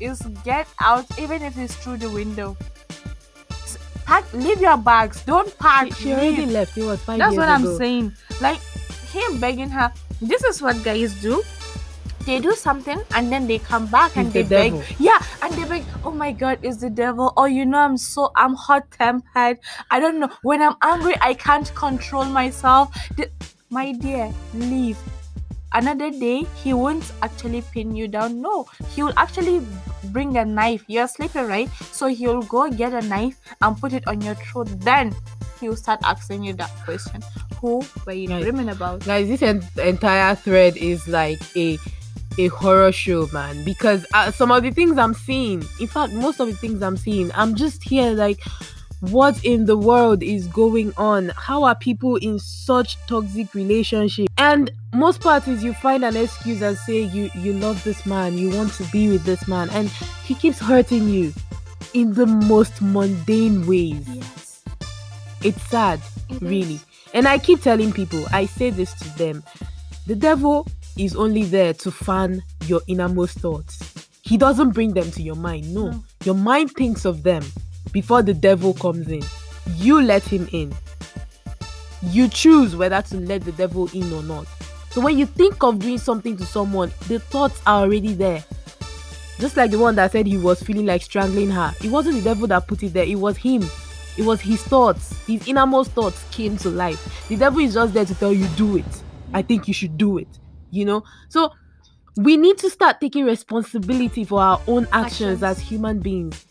is 0.00 0.20
get 0.44 0.66
out, 0.80 1.06
even 1.18 1.42
if 1.42 1.58
it's 1.58 1.74
through 1.74 1.96
the 1.98 2.10
window. 2.10 2.56
Pack, 4.06 4.24
leave 4.32 4.60
your 4.60 4.76
bags. 4.78 5.22
Don't 5.24 5.52
pack. 5.58 5.88
She, 5.88 6.04
she 6.04 6.12
already 6.12 6.46
left. 6.46 6.76
It 6.78 6.84
was 6.84 7.02
five 7.02 7.18
That's 7.18 7.36
what 7.36 7.48
I'm 7.48 7.76
saying. 7.76 8.12
Like 8.40 8.60
him 9.12 9.38
begging 9.38 9.68
her. 9.68 9.92
This 10.22 10.42
is 10.44 10.62
what 10.62 10.82
guys 10.82 11.12
do. 11.20 11.42
They 12.24 12.40
do 12.40 12.52
something 12.52 13.00
and 13.14 13.32
then 13.32 13.46
they 13.46 13.58
come 13.58 13.86
back 13.86 14.16
and 14.16 14.26
It's 14.26 14.34
they 14.34 14.42
the 14.42 14.48
beg. 14.48 14.72
devil. 14.72 14.84
Yeah, 14.98 15.22
and 15.42 15.52
they 15.54 15.64
beg. 15.64 15.84
Oh 16.04 16.10
my 16.10 16.32
God, 16.32 16.58
it's 16.62 16.76
the 16.78 16.90
devil. 16.90 17.32
Oh, 17.36 17.46
you 17.46 17.64
know 17.64 17.78
I'm 17.78 17.96
so 17.96 18.32
I'm 18.36 18.54
hot 18.54 18.90
tempered. 18.90 19.58
I 19.90 19.98
don't 20.00 20.20
know. 20.20 20.28
When 20.42 20.60
I'm 20.62 20.76
angry, 20.82 21.14
I 21.20 21.34
can't 21.34 21.74
control 21.74 22.24
myself. 22.24 22.94
The- 23.16 23.30
my 23.70 23.92
dear, 23.92 24.32
leave. 24.54 24.98
Another 25.72 26.10
day, 26.10 26.44
he 26.56 26.72
won't 26.72 27.04
actually 27.22 27.60
pin 27.72 27.94
you 27.94 28.08
down. 28.08 28.40
No, 28.40 28.66
he 28.94 29.02
will 29.02 29.12
actually 29.18 29.60
bring 30.06 30.38
a 30.38 30.44
knife. 30.44 30.82
You're 30.86 31.08
sleeping, 31.08 31.46
right? 31.46 31.68
So 31.92 32.06
he'll 32.06 32.42
go 32.42 32.70
get 32.70 32.94
a 32.94 33.02
knife 33.06 33.38
and 33.60 33.76
put 33.76 33.92
it 33.92 34.06
on 34.08 34.22
your 34.22 34.34
throat. 34.34 34.68
Then 34.80 35.14
he'll 35.60 35.76
start 35.76 36.00
asking 36.04 36.44
you 36.44 36.54
that 36.54 36.70
question. 36.84 37.22
Who 37.60 37.82
were 38.06 38.12
you 38.12 38.28
Right. 38.30 38.42
dreaming 38.42 38.70
about? 38.70 39.04
Guys, 39.04 39.28
this 39.28 39.42
en- 39.42 39.62
entire 39.76 40.34
thread 40.34 40.76
is 40.78 41.06
like 41.06 41.40
a 41.56 41.78
a 42.38 42.46
horror 42.48 42.92
show, 42.92 43.28
man. 43.32 43.62
Because 43.64 44.06
uh, 44.14 44.30
some 44.30 44.52
of 44.52 44.62
the 44.62 44.70
things 44.70 44.96
I'm 44.96 45.12
seeing, 45.12 45.62
in 45.80 45.86
fact, 45.88 46.12
most 46.14 46.38
of 46.40 46.46
the 46.46 46.54
things 46.54 46.82
I'm 46.82 46.96
seeing, 46.96 47.30
I'm 47.34 47.54
just 47.56 47.82
here 47.82 48.12
like, 48.12 48.38
what 49.00 49.42
in 49.44 49.66
the 49.66 49.76
world 49.76 50.22
is 50.22 50.46
going 50.48 50.92
on? 50.96 51.30
How 51.36 51.64
are 51.64 51.74
people 51.74 52.16
in 52.16 52.38
such 52.38 52.96
toxic 53.06 53.54
relationships? 53.54 54.28
And 54.38 54.70
most 54.94 55.20
parties, 55.20 55.62
you 55.62 55.72
find 55.74 56.04
an 56.04 56.16
excuse 56.16 56.62
and 56.62 56.76
say 56.78 57.02
you 57.02 57.30
you 57.34 57.52
love 57.52 57.82
this 57.84 58.04
man, 58.06 58.36
you 58.38 58.50
want 58.50 58.72
to 58.74 58.84
be 58.90 59.08
with 59.10 59.24
this 59.24 59.46
man, 59.46 59.70
and 59.70 59.88
he 60.24 60.34
keeps 60.34 60.58
hurting 60.58 61.08
you 61.08 61.32
in 61.94 62.14
the 62.14 62.26
most 62.26 62.82
mundane 62.82 63.66
ways. 63.66 64.06
Yes. 64.08 64.62
It's 65.42 65.62
sad 65.70 66.00
it 66.30 66.42
really 66.42 66.74
is. 66.74 66.84
and 67.14 67.26
i 67.28 67.38
keep 67.38 67.62
telling 67.62 67.90
people 67.92 68.22
i 68.32 68.44
say 68.44 68.68
this 68.70 68.92
to 68.94 69.08
them 69.16 69.42
the 70.06 70.14
devil 70.16 70.66
is 70.98 71.14
only 71.16 71.44
there 71.44 71.72
to 71.72 71.90
fan 71.90 72.42
your 72.66 72.82
innermost 72.88 73.38
thoughts 73.38 73.78
he 74.22 74.36
doesn't 74.36 74.70
bring 74.70 74.92
them 74.92 75.10
to 75.12 75.22
your 75.22 75.36
mind 75.36 75.72
no, 75.72 75.90
No. 75.92 76.04
your 76.24 76.34
mind 76.34 76.72
thinks 76.72 77.04
of 77.06 77.22
them 77.22 77.42
before 77.92 78.22
the 78.22 78.34
devil 78.34 78.74
comes 78.74 79.08
in. 79.08 79.22
You 79.76 80.00
let 80.02 80.22
him 80.22 80.48
in. 80.52 80.72
You 82.02 82.28
choose 82.28 82.76
whether 82.76 83.02
to 83.02 83.16
let 83.18 83.44
the 83.44 83.52
devil 83.52 83.88
in 83.92 84.12
or 84.12 84.22
not. 84.22 84.46
So 84.90 85.00
when 85.00 85.18
you 85.18 85.26
think 85.26 85.62
of 85.62 85.78
doing 85.78 85.98
something 85.98 86.36
to 86.36 86.44
someone 86.46 86.92
the 87.08 87.18
thoughts 87.18 87.60
are 87.66 87.82
already 87.82 88.14
there. 88.14 88.44
Just 89.38 89.56
like 89.56 89.70
the 89.70 89.78
one 89.78 89.94
that 89.96 90.10
said 90.12 90.26
he 90.26 90.36
was 90.36 90.62
feeling 90.62 90.86
like 90.86 91.02
strangling 91.02 91.50
her. 91.50 91.72
It 91.84 91.90
wasn't 91.90 92.16
the 92.16 92.22
devil 92.22 92.46
that 92.48 92.66
put 92.66 92.82
it 92.82 92.92
there. 92.92 93.04
It 93.04 93.16
was 93.16 93.36
him. 93.36 93.62
It 94.16 94.24
was 94.24 94.40
his 94.40 94.62
thoughts. 94.62 95.16
His 95.26 95.46
innermost 95.46 95.92
thoughts 95.92 96.24
came 96.32 96.56
to 96.58 96.70
life. 96.70 97.26
The 97.28 97.36
devil 97.36 97.60
is 97.60 97.74
just 97.74 97.94
there 97.94 98.04
to 98.04 98.14
tell 98.14 98.32
you 98.32 98.48
do 98.56 98.76
it. 98.78 99.02
I 99.32 99.42
think 99.42 99.68
you 99.68 99.74
should 99.74 99.96
do 99.96 100.18
it. 100.18 100.28
You 100.70 100.84
know? 100.86 101.04
So 101.28 101.52
We 102.16 102.36
need 102.36 102.58
to 102.58 102.68
start 102.70 103.00
taking 103.00 103.24
responsibility 103.26 104.24
for 104.24 104.40
our 104.40 104.60
own 104.66 104.88
actions, 104.92 105.40
Actions. 105.40 105.42
as 105.44 105.60
human 105.60 106.00
beings. 106.00 106.46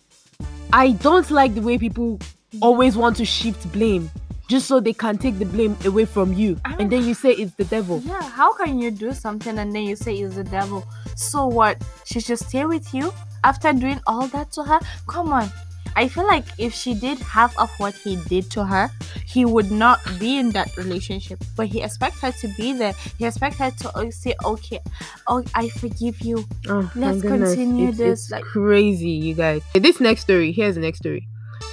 I 0.73 0.91
don't 0.91 1.31
like 1.31 1.55
the 1.55 1.61
way 1.61 1.77
people 1.77 2.19
always 2.61 2.97
want 2.97 3.15
to 3.17 3.25
shift 3.25 3.71
blame 3.71 4.11
just 4.47 4.67
so 4.67 4.79
they 4.79 4.93
can 4.93 5.17
take 5.17 5.39
the 5.39 5.45
blame 5.45 5.75
away 5.85 6.05
from 6.05 6.33
you. 6.33 6.59
I 6.65 6.75
And 6.79 6.91
then 6.91 7.05
you 7.05 7.13
say 7.13 7.31
it's 7.31 7.53
the 7.55 7.65
devil. 7.65 8.01
Yeah, 8.05 8.21
how 8.21 8.53
can 8.53 8.79
you 8.79 8.91
do 8.91 9.13
something 9.13 9.57
and 9.57 9.73
then 9.73 9.83
you 9.83 9.95
say 9.95 10.15
it's 10.15 10.35
the 10.35 10.43
devil? 10.43 10.85
So 11.15 11.47
what? 11.47 11.81
She 12.05 12.19
should 12.19 12.39
stay 12.39 12.65
with 12.65 12.93
you 12.93 13.13
after 13.43 13.73
doing 13.73 13.99
all 14.07 14.27
that 14.27 14.51
to 14.53 14.63
her? 14.63 14.79
Come 15.07 15.33
on. 15.33 15.49
I 15.97 16.07
feel 16.07 16.27
like 16.27 16.45
if 16.59 16.75
she 16.75 16.93
did 16.93 17.17
half 17.17 17.57
of 17.57 17.71
what 17.79 17.95
he 17.95 18.17
did 18.29 18.51
to 18.51 18.63
her, 18.63 18.91
he 19.25 19.45
would 19.45 19.71
not 19.71 19.99
be 20.19 20.37
in 20.37 20.51
that 20.51 20.77
relationship. 20.77 21.43
But 21.55 21.67
he 21.67 21.81
expects 21.81 22.21
her 22.21 22.31
to 22.31 22.47
be 22.55 22.73
there. 22.73 22.93
He 23.17 23.25
expects 23.25 23.57
her 23.57 23.71
to 23.71 24.11
say, 24.11 24.35
"Okay, 24.45 24.79
oh, 25.27 25.43
I 25.55 25.69
forgive 25.69 26.21
you." 26.21 26.45
Oh, 26.69 26.89
Let's 26.95 27.21
continue 27.23 27.89
it's, 27.89 27.97
this, 27.97 28.19
it's 28.25 28.31
like- 28.31 28.43
crazy, 28.43 29.09
you 29.09 29.33
guys. 29.33 29.63
This 29.73 29.99
next 29.99 30.21
story, 30.21 30.51
here's 30.51 30.75
the 30.75 30.81
next 30.81 30.99
story. 30.99 31.27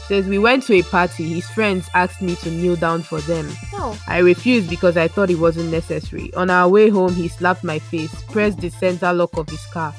Says 0.09 0.27
we 0.27 0.39
went 0.39 0.63
to 0.65 0.75
a 0.75 0.83
party. 0.83 1.25
His 1.35 1.47
friends 1.49 1.89
asked 1.95 2.23
me 2.23 2.35
to 2.37 2.51
kneel 2.51 2.77
down 2.77 3.03
for 3.03 3.21
them. 3.23 3.47
No. 3.73 3.95
I 4.07 4.19
refused 4.19 4.71
because 4.71 4.97
I 4.97 5.09
thought 5.09 5.31
it 5.31 5.39
wasn't 5.39 5.71
necessary. 5.71 6.33
On 6.35 6.49
our 6.49 6.69
way 6.69 6.89
home, 6.89 7.15
he 7.15 7.29
slapped 7.29 7.65
my 7.65 7.79
face, 7.79 8.15
pressed 8.31 8.61
the 8.61 8.71
center 8.71 9.13
lock 9.13 9.37
of 9.37 9.49
his 9.51 9.65
car, 9.67 9.95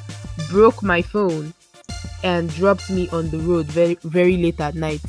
broke 0.50 0.82
my 0.84 1.02
phone, 1.02 1.54
and 2.24 2.50
dropped 2.56 2.90
me 2.90 3.08
on 3.10 3.30
the 3.30 3.38
road 3.40 3.66
very 3.68 3.98
very 4.04 4.38
late 4.38 4.60
at 4.60 4.76
night. 4.76 5.02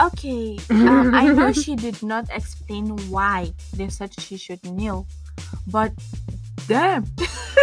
Okay. 0.00 0.58
Um, 0.70 1.14
I 1.14 1.28
know 1.28 1.52
she 1.52 1.76
did 1.76 2.02
not 2.02 2.26
explain 2.30 2.88
why 3.10 3.52
they 3.76 3.88
said 3.88 4.12
she 4.18 4.36
should 4.36 4.64
kneel, 4.64 5.06
but 5.68 5.92
damn. 6.66 7.06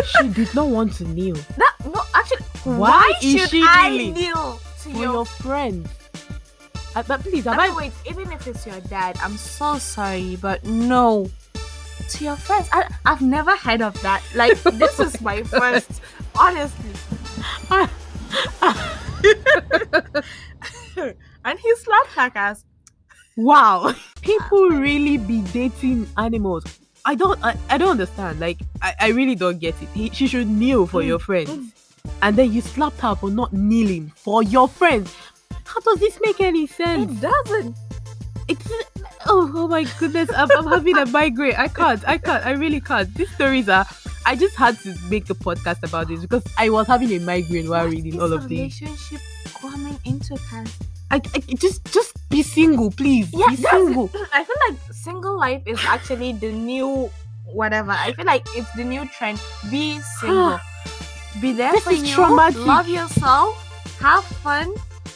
she 0.05 0.27
did 0.29 0.53
not 0.55 0.67
want 0.69 0.93
to 0.95 1.03
kneel 1.03 1.35
That 1.57 1.75
no, 1.85 2.01
actually, 2.15 2.45
Why 2.63 2.89
why, 2.89 3.13
is 3.21 3.41
should 3.41 3.49
she 3.49 3.63
I 3.67 3.89
kneeling? 3.89 4.13
kneel 4.13 4.59
to 4.83 4.89
your? 4.91 5.01
your 5.01 5.25
friend. 5.25 5.89
Uh, 6.95 7.03
but 7.07 7.21
please, 7.21 7.43
have 7.45 7.59
I 7.59 7.67
I, 7.67 7.75
wait, 7.75 7.91
even 8.09 8.31
if 8.31 8.47
it's 8.47 8.65
your 8.65 8.79
dad, 8.81 9.17
I'm 9.21 9.35
so 9.37 9.77
sorry, 9.77 10.37
but 10.41 10.63
no. 10.63 11.29
To 12.09 12.23
your 12.23 12.35
friends, 12.35 12.67
I, 12.73 12.87
I've 13.05 13.21
never 13.21 13.55
heard 13.55 13.81
of 13.81 13.99
that. 14.01 14.21
Like, 14.35 14.59
this 14.63 14.99
is 14.99 15.21
my 15.21 15.43
first, 15.55 16.01
honestly. 16.37 16.91
and 21.45 21.60
he 21.60 21.75
slapped 21.77 22.10
her 22.15 22.31
ass. 22.36 22.65
Wow, 23.38 23.93
people 24.21 24.69
really 24.69 25.17
be 25.17 25.41
dating 25.53 26.07
animals. 26.17 26.63
I 27.05 27.15
don't, 27.15 27.43
I, 27.43 27.55
I 27.69 27.77
don't 27.77 27.91
understand. 27.91 28.39
Like, 28.39 28.60
I, 28.81 28.93
I 28.99 29.07
really 29.10 29.36
don't 29.36 29.57
get 29.60 29.81
it. 29.81 29.88
He, 29.93 30.10
she 30.12 30.27
should 30.27 30.47
kneel 30.49 30.86
for 30.86 31.01
Mm, 31.01 31.07
your 31.07 31.19
friends, 31.19 31.71
and 32.21 32.36
then 32.36 32.51
you 32.51 32.62
slapped 32.62 32.99
her 32.99 33.15
for 33.15 33.29
not 33.31 33.53
kneeling 33.53 34.12
for 34.15 34.43
your 34.43 34.67
friends. 34.67 35.15
How 35.65 35.79
does 35.79 35.99
this 35.99 36.19
make 36.23 36.41
any 36.41 36.67
sense? 36.67 37.12
It 37.12 37.21
doesn't. 37.21 37.75
It's 38.49 38.71
oh, 39.27 39.49
oh 39.55 39.67
my 39.67 39.86
goodness, 39.97 40.29
I'm, 40.36 40.51
I'm 40.51 40.67
having 40.67 40.97
a 40.97 41.05
migraine. 41.05 41.55
I 41.55 41.69
can't, 41.69 42.05
I 42.07 42.17
can't, 42.17 42.45
I 42.45 42.51
really 42.51 42.81
can't. 42.81 43.13
These 43.15 43.34
stories 43.34 43.69
are. 43.69 43.86
I 44.25 44.36
just 44.36 44.55
had 44.55 44.79
to 44.81 44.95
make 45.10 45.29
a 45.29 45.34
podcast 45.36 45.84
about 45.84 46.07
this 46.07 46.21
because 46.21 46.43
I 46.57 46.69
was 46.69 46.88
having 46.88 47.12
a 47.12 47.19
migraine 47.19 47.69
while 47.69 47.86
What 47.86 47.91
reading 47.93 48.21
all 48.21 48.31
of 48.34 48.43
this. 48.43 48.49
relationship 48.81 49.19
coming 49.60 49.97
into 50.05 50.38
cast? 50.49 50.81
I, 51.10 51.15
I 51.36 51.39
just, 51.55 51.84
just 51.91 52.13
be 52.29 52.41
single, 52.43 52.91
please. 52.91 53.29
Yeah, 53.34 53.47
be 53.49 53.55
single. 53.57 54.10
I 54.34 54.43
feel 54.43 54.55
like 54.69 54.77
single 54.93 55.38
life 55.38 55.62
is 55.65 55.79
actually 55.86 56.34
the 56.34 56.51
new 56.51 57.10
whatever. 57.45 57.91
I 57.91 58.13
feel 58.13 58.25
like 58.25 58.45
it's 58.55 58.71
the 58.73 58.84
new 58.84 59.05
trend. 59.10 59.41
Be 59.69 59.99
single. 60.19 60.60
Be 61.41 61.53
there 61.53 61.71
This 61.71 61.84
for 61.84 61.91
is 61.93 62.03
you. 62.10 62.15
traumatic. 62.15 62.65
Love 62.65 62.88
yourself. 62.88 63.55
Have 63.99 64.23
fun. 64.23 64.73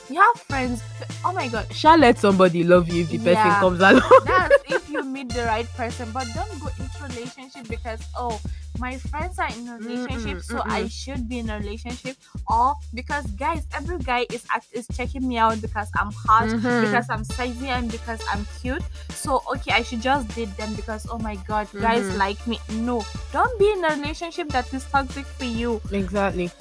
You 0.10 0.22
have 0.22 0.41
friends. 0.41 0.82
Oh 1.24 1.32
my 1.34 1.48
god. 1.48 1.72
Shall 1.74 1.98
let 1.98 2.18
somebody 2.20 2.63
love 2.63 2.89
you 2.89 3.04
if 3.04 3.10
the 3.10 3.18
person 3.18 3.34
Yeah. 3.34 3.60
comes 3.60 3.80
along. 3.80 4.22
That's 4.26 4.56
if 4.70 4.89
you 4.89 5.04
meet 5.04 5.30
the 5.30 5.44
right 5.46 5.68
person. 5.76 6.10
But 6.12 6.28
don't 6.34 6.60
go 6.60 6.68
into 6.80 7.04
relationship 7.15 7.68
because 7.68 8.02
oh 8.18 8.39
my 8.80 8.98
friends 8.98 9.40
are 9.40 9.50
in 9.50 9.68
a 9.68 9.78
relationship, 9.78 10.42
so 10.42 10.62
I 10.66 10.84
mm-mm. 10.84 10.92
should 10.92 11.28
be 11.30 11.40
in 11.40 11.50
a 11.50 11.58
relationship. 11.60 12.18
Or 12.48 12.76
because 12.94 13.26
guys, 13.38 13.66
every 13.74 13.98
guy 14.00 14.26
is 14.32 14.44
act 14.54 14.68
is 14.74 14.88
checking 14.96 15.28
me 15.28 15.38
out 15.38 15.62
because 15.62 15.90
I'm 15.96 16.12
hot, 16.12 16.48
Mhm. 16.50 16.82
because 16.82 17.10
I'm 17.10 17.24
sexy, 17.24 17.68
and 17.70 17.92
because 17.92 18.22
I'm 18.32 18.46
cute. 18.62 18.84
So 19.10 19.42
okay, 19.56 19.72
I 19.74 19.82
should 19.84 20.02
just 20.02 20.28
date 20.36 20.56
them 20.58 20.74
because 20.76 21.08
oh 21.10 21.18
my 21.20 21.36
god, 21.48 21.68
guys 21.80 22.04
Mhm. 22.06 22.18
like 22.18 22.46
me. 22.48 22.60
No, 22.72 23.04
don't 23.32 23.58
be 23.60 23.72
in 23.72 23.84
a 23.86 23.96
relationship 23.96 24.50
that 24.50 24.72
is 24.74 24.84
toxic 24.86 25.26
for 25.26 25.46
you. 25.46 25.82
exactly. 25.92 26.52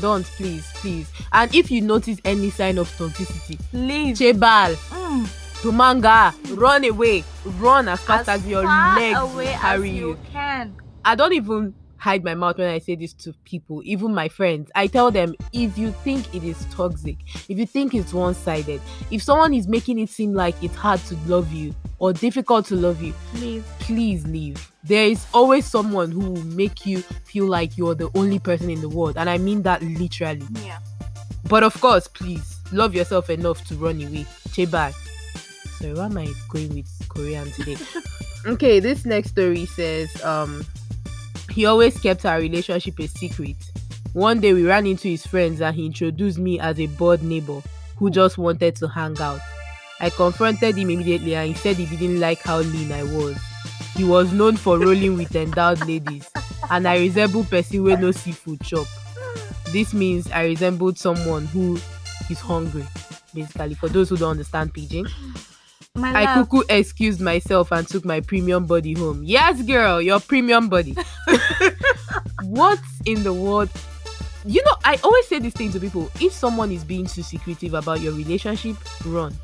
Don't 0.00 0.24
please, 0.38 0.66
please. 0.76 1.10
And 1.32 1.52
if 1.54 1.70
you 1.70 1.80
notice 1.80 2.18
any 2.24 2.50
sign 2.50 2.78
of 2.78 2.88
toxicity, 2.96 3.58
Leave. 3.72 4.16
chebal, 4.16 4.76
Mm, 4.94 5.26
tumanga, 5.62 6.32
run 6.56 6.84
away, 6.84 7.24
run 7.58 7.88
as 7.88 8.00
fast 8.00 8.28
as, 8.28 8.46
your 8.46 8.62
far 8.62 8.96
legs 9.00 9.18
away 9.18 9.48
as 9.52 9.60
carry 9.60 9.90
you 9.90 10.08
you. 10.14 10.18
can. 10.32 10.76
I 11.04 11.14
don't 11.14 11.32
even 11.32 11.74
hide 11.96 12.24
my 12.24 12.34
mouth 12.34 12.58
when 12.58 12.68
I 12.68 12.78
say 12.78 12.94
this 12.94 13.12
to 13.14 13.34
people, 13.44 13.82
even 13.84 14.14
my 14.14 14.28
friends. 14.28 14.70
I 14.74 14.86
tell 14.86 15.10
them 15.10 15.34
if 15.52 15.76
you 15.76 15.92
think 16.02 16.34
it 16.34 16.42
is 16.42 16.64
toxic, 16.70 17.16
if 17.48 17.58
you 17.58 17.66
think 17.66 17.94
it's 17.94 18.12
one 18.12 18.34
sided, 18.34 18.80
if 19.10 19.22
someone 19.22 19.54
is 19.54 19.68
making 19.68 19.98
it 19.98 20.08
seem 20.08 20.34
like 20.34 20.54
it's 20.62 20.74
hard 20.74 21.00
to 21.06 21.16
love 21.26 21.52
you 21.52 21.74
or 21.98 22.12
difficult 22.12 22.66
to 22.66 22.76
love 22.76 23.02
you, 23.02 23.14
Leave. 23.34 23.64
please 23.80 24.26
leave. 24.26 24.70
There 24.82 25.06
is 25.06 25.26
always 25.34 25.66
someone 25.66 26.10
who 26.10 26.30
will 26.30 26.44
make 26.44 26.86
you 26.86 26.98
feel 27.24 27.46
like 27.46 27.76
you're 27.76 27.94
the 27.94 28.10
only 28.14 28.38
person 28.38 28.70
in 28.70 28.80
the 28.80 28.88
world. 28.88 29.16
And 29.16 29.28
I 29.28 29.38
mean 29.38 29.62
that 29.62 29.82
literally. 29.82 30.46
Yeah. 30.64 30.78
But 31.48 31.62
of 31.62 31.78
course, 31.80 32.08
please 32.08 32.58
love 32.72 32.94
yourself 32.94 33.28
enough 33.28 33.64
to 33.66 33.74
run 33.74 34.00
away. 34.02 34.24
Chebal. 34.48 34.94
So 35.80 35.94
why 35.94 36.06
am 36.06 36.18
I 36.18 36.32
going 36.48 36.74
with 36.74 37.08
Korean 37.08 37.50
today? 37.52 37.76
okay, 38.46 38.80
this 38.80 39.04
next 39.04 39.30
story 39.30 39.66
says 39.66 40.22
um 40.24 40.64
he 41.50 41.66
always 41.66 41.98
kept 41.98 42.24
our 42.24 42.38
relationship 42.38 42.98
a 43.00 43.06
secret. 43.08 43.56
One 44.12 44.40
day 44.40 44.52
we 44.52 44.64
ran 44.66 44.86
into 44.86 45.08
his 45.08 45.26
friends 45.26 45.60
and 45.60 45.74
he 45.74 45.86
introduced 45.86 46.38
me 46.38 46.58
as 46.60 46.80
a 46.80 46.86
bored 46.86 47.22
neighbor 47.22 47.60
who 47.96 48.10
just 48.10 48.38
wanted 48.38 48.76
to 48.76 48.88
hang 48.88 49.18
out. 49.20 49.40
I 50.00 50.10
confronted 50.10 50.76
him 50.76 50.90
immediately 50.90 51.34
and 51.34 51.48
he 51.48 51.54
said 51.54 51.76
he 51.76 51.86
didn't 51.96 52.20
like 52.20 52.40
how 52.40 52.58
lean 52.60 52.90
I 52.92 53.02
was. 53.04 53.36
He 53.96 54.04
was 54.04 54.32
known 54.32 54.56
for 54.56 54.78
rolling 54.78 55.16
with 55.16 55.34
endowed 55.36 55.84
ladies 55.86 56.30
and 56.70 56.86
I 56.88 56.98
resemble 56.98 57.44
person 57.44 57.82
wey 57.84 57.96
no 57.96 58.10
seafood 58.12 58.60
chop. 58.62 58.86
This 59.72 59.92
means 59.92 60.30
I 60.30 60.44
resembled 60.46 60.98
someone 60.98 61.46
who 61.46 61.76
is 62.28 62.40
hungry. 62.40 62.86
Basically, 63.34 63.74
for 63.74 63.88
those 63.88 64.08
who 64.08 64.16
don't 64.16 64.32
understand 64.32 64.74
pidgin, 64.74 65.06
My 65.96 66.12
I 66.12 66.24
love. 66.36 66.48
cuckoo 66.48 66.62
excused 66.68 67.20
myself 67.20 67.72
and 67.72 67.86
took 67.86 68.04
my 68.04 68.20
premium 68.20 68.64
body 68.64 68.92
home. 68.94 69.22
Yes, 69.24 69.60
girl, 69.62 70.00
your 70.00 70.20
premium 70.20 70.68
body. 70.68 70.94
what 72.44 72.78
in 73.06 73.22
the 73.24 73.32
world? 73.32 73.68
You 74.46 74.62
know, 74.64 74.74
I 74.84 74.98
always 75.02 75.26
say 75.26 75.40
this 75.40 75.52
thing 75.52 75.72
to 75.72 75.80
people. 75.80 76.08
If 76.20 76.32
someone 76.32 76.70
is 76.70 76.84
being 76.84 77.06
too 77.06 77.22
secretive 77.22 77.74
about 77.74 78.00
your 78.00 78.12
relationship, 78.12 78.76
run. 79.04 79.36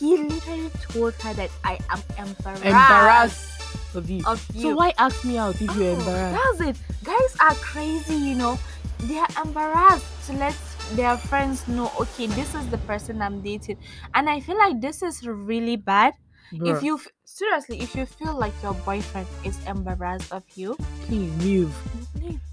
He 0.00 0.16
literally 0.16 0.70
told 0.90 1.14
her 1.16 1.34
that 1.34 1.50
I 1.64 1.78
am 1.90 2.00
embarrassed, 2.18 2.64
Embarrassed 2.64 3.94
of 3.94 4.08
you. 4.10 4.22
of 4.26 4.44
you. 4.54 4.62
So 4.62 4.74
why 4.76 4.92
ask 4.98 5.22
me 5.24 5.36
out 5.36 5.54
if 5.60 5.74
you're 5.76 5.90
Oh, 5.96 5.98
embarrassed? 5.98 6.58
That's 6.58 6.78
it. 6.78 7.04
Guys 7.04 7.36
are 7.40 7.54
crazy, 7.56 8.14
you 8.16 8.34
know. 8.34 8.58
They 9.00 9.18
are 9.18 9.28
embarrassed 9.44 10.06
to 10.28 10.32
let 10.32 10.54
their 10.92 11.16
friends 11.16 11.66
know, 11.68 11.90
okay, 12.00 12.26
this 12.26 12.54
is 12.54 12.66
the 12.68 12.78
person 12.78 13.22
I'm 13.22 13.40
dating. 13.40 13.78
And 14.14 14.28
I 14.28 14.40
feel 14.40 14.58
like 14.58 14.80
this 14.80 15.02
is 15.02 15.26
really 15.26 15.76
bad. 15.76 16.14
Bruh, 16.52 16.76
If 16.76 16.82
you 16.82 17.00
seriously, 17.24 17.80
if 17.80 17.94
you 17.94 18.06
feel 18.06 18.38
like 18.38 18.52
your 18.62 18.74
boyfriend 18.74 19.26
is 19.44 19.58
embarrassed 19.66 20.32
of 20.32 20.44
you, 20.54 20.76
please 21.06 21.32
move. 21.42 21.74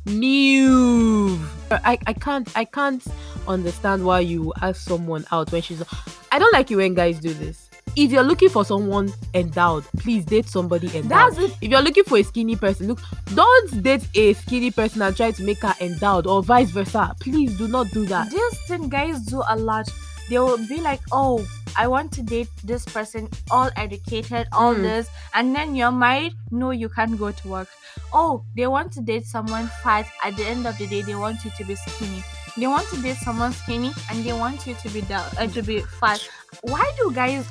Move. 0.06 1.40
I, 1.72 1.98
I 2.08 2.14
can't 2.14 2.48
I 2.56 2.66
can't 2.66 3.04
understand 3.48 4.06
why 4.06 4.22
you 4.22 4.54
ask 4.62 4.82
someone 4.82 5.26
out 5.32 5.52
when 5.52 5.62
she's 5.62 5.84
I 6.32 6.40
don't 6.40 6.54
like 6.54 6.70
you 6.70 6.78
when 6.78 6.94
guys 6.94 7.20
do 7.20 7.34
this. 7.34 7.71
If 7.96 8.12
you're 8.12 8.24
looking 8.24 8.50
for 8.50 8.64
someone 8.64 9.12
endowed, 9.34 9.84
please 10.00 10.24
date 10.26 10.48
somebody 10.48 10.88
endowed. 10.96 11.34
That's 11.34 11.38
it. 11.38 11.58
if 11.62 11.70
you're 11.72 11.82
looking 11.82 12.04
for 12.06 12.18
a 12.18 12.24
skinny 12.24 12.56
person, 12.56 12.88
look, 12.88 13.00
don't 13.34 13.84
date 13.84 14.08
a 14.16 14.34
skinny 14.34 14.72
person 14.72 15.02
and 15.02 15.16
try 15.16 15.32
to 15.32 15.44
make 15.44 15.62
her 15.62 15.76
endowed 15.82 16.26
or 16.26 16.42
vice 16.42 16.70
versa. 16.72 17.14
Please 17.20 17.58
do 17.58 17.68
not 17.68 17.90
do 17.92 18.06
that. 18.06 18.30
This 18.32 18.68
thing 18.68 18.88
guys 18.90 19.20
do 19.24 19.44
a 19.50 19.56
lot. 19.58 19.90
They 20.30 20.40
will 20.40 20.58
be 20.70 20.80
like, 20.80 21.02
oh, 21.12 21.46
I 21.76 21.88
want 21.88 22.14
to 22.14 22.24
date 22.24 22.48
this 22.64 22.86
person, 22.86 23.28
all 23.50 23.70
educated, 23.76 24.48
all 24.54 24.74
Mm. 24.74 24.82
this, 24.84 25.10
and 25.34 25.54
then 25.56 25.76
you're 25.76 25.92
married. 25.92 26.34
No, 26.50 26.72
you 26.72 26.88
can't 26.88 27.18
go 27.20 27.32
to 27.32 27.48
work. 27.48 27.68
Oh, 28.14 28.44
they 28.56 28.68
want 28.68 28.94
to 28.94 29.02
date 29.02 29.26
someone 29.26 29.70
fat. 29.84 30.06
At 30.24 30.38
the 30.38 30.46
end 30.46 30.66
of 30.66 30.78
the 30.78 30.88
day, 30.88 31.02
they 31.02 31.16
want 31.16 31.44
you 31.44 31.52
to 31.58 31.64
be 31.66 31.76
skinny. 31.76 32.24
They 32.58 32.68
want 32.68 32.88
to 32.90 33.02
date 33.02 33.18
someone 33.18 33.52
skinny, 33.54 33.92
and 34.10 34.24
they 34.26 34.34
want 34.34 34.66
you 34.68 34.76
to 34.76 34.90
be 34.90 35.02
down, 35.02 35.26
uh, 35.38 35.48
to 35.48 35.62
be 35.62 35.82
fat. 36.00 36.22
Why 36.62 36.90
do 36.98 37.12
guys, 37.14 37.48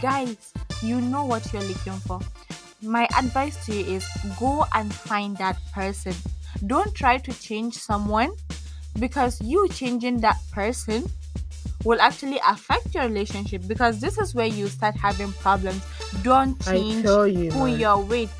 guys, 0.00 0.52
you 0.82 1.00
know 1.00 1.24
what 1.24 1.52
you're 1.52 1.62
looking 1.62 1.98
for? 2.06 2.20
My 2.82 3.08
advice 3.16 3.64
to 3.66 3.74
you 3.74 3.96
is 3.96 4.06
go 4.38 4.66
and 4.74 4.92
find 4.92 5.36
that 5.38 5.56
person 5.72 6.14
don't 6.66 6.94
try 6.94 7.18
to 7.18 7.32
change 7.40 7.74
someone 7.74 8.30
because 8.98 9.40
you 9.40 9.68
changing 9.68 10.20
that 10.20 10.38
person 10.52 11.04
will 11.84 12.00
actually 12.00 12.38
affect 12.46 12.94
your 12.94 13.04
relationship 13.04 13.62
because 13.66 14.00
this 14.00 14.18
is 14.18 14.34
where 14.34 14.46
you 14.46 14.68
start 14.68 14.94
having 14.96 15.32
problems 15.34 15.84
don't 16.22 16.58
change 16.64 17.04
you, 17.04 17.50
who 17.50 17.66
man. 17.66 17.78
you're 17.78 17.98
with 17.98 18.30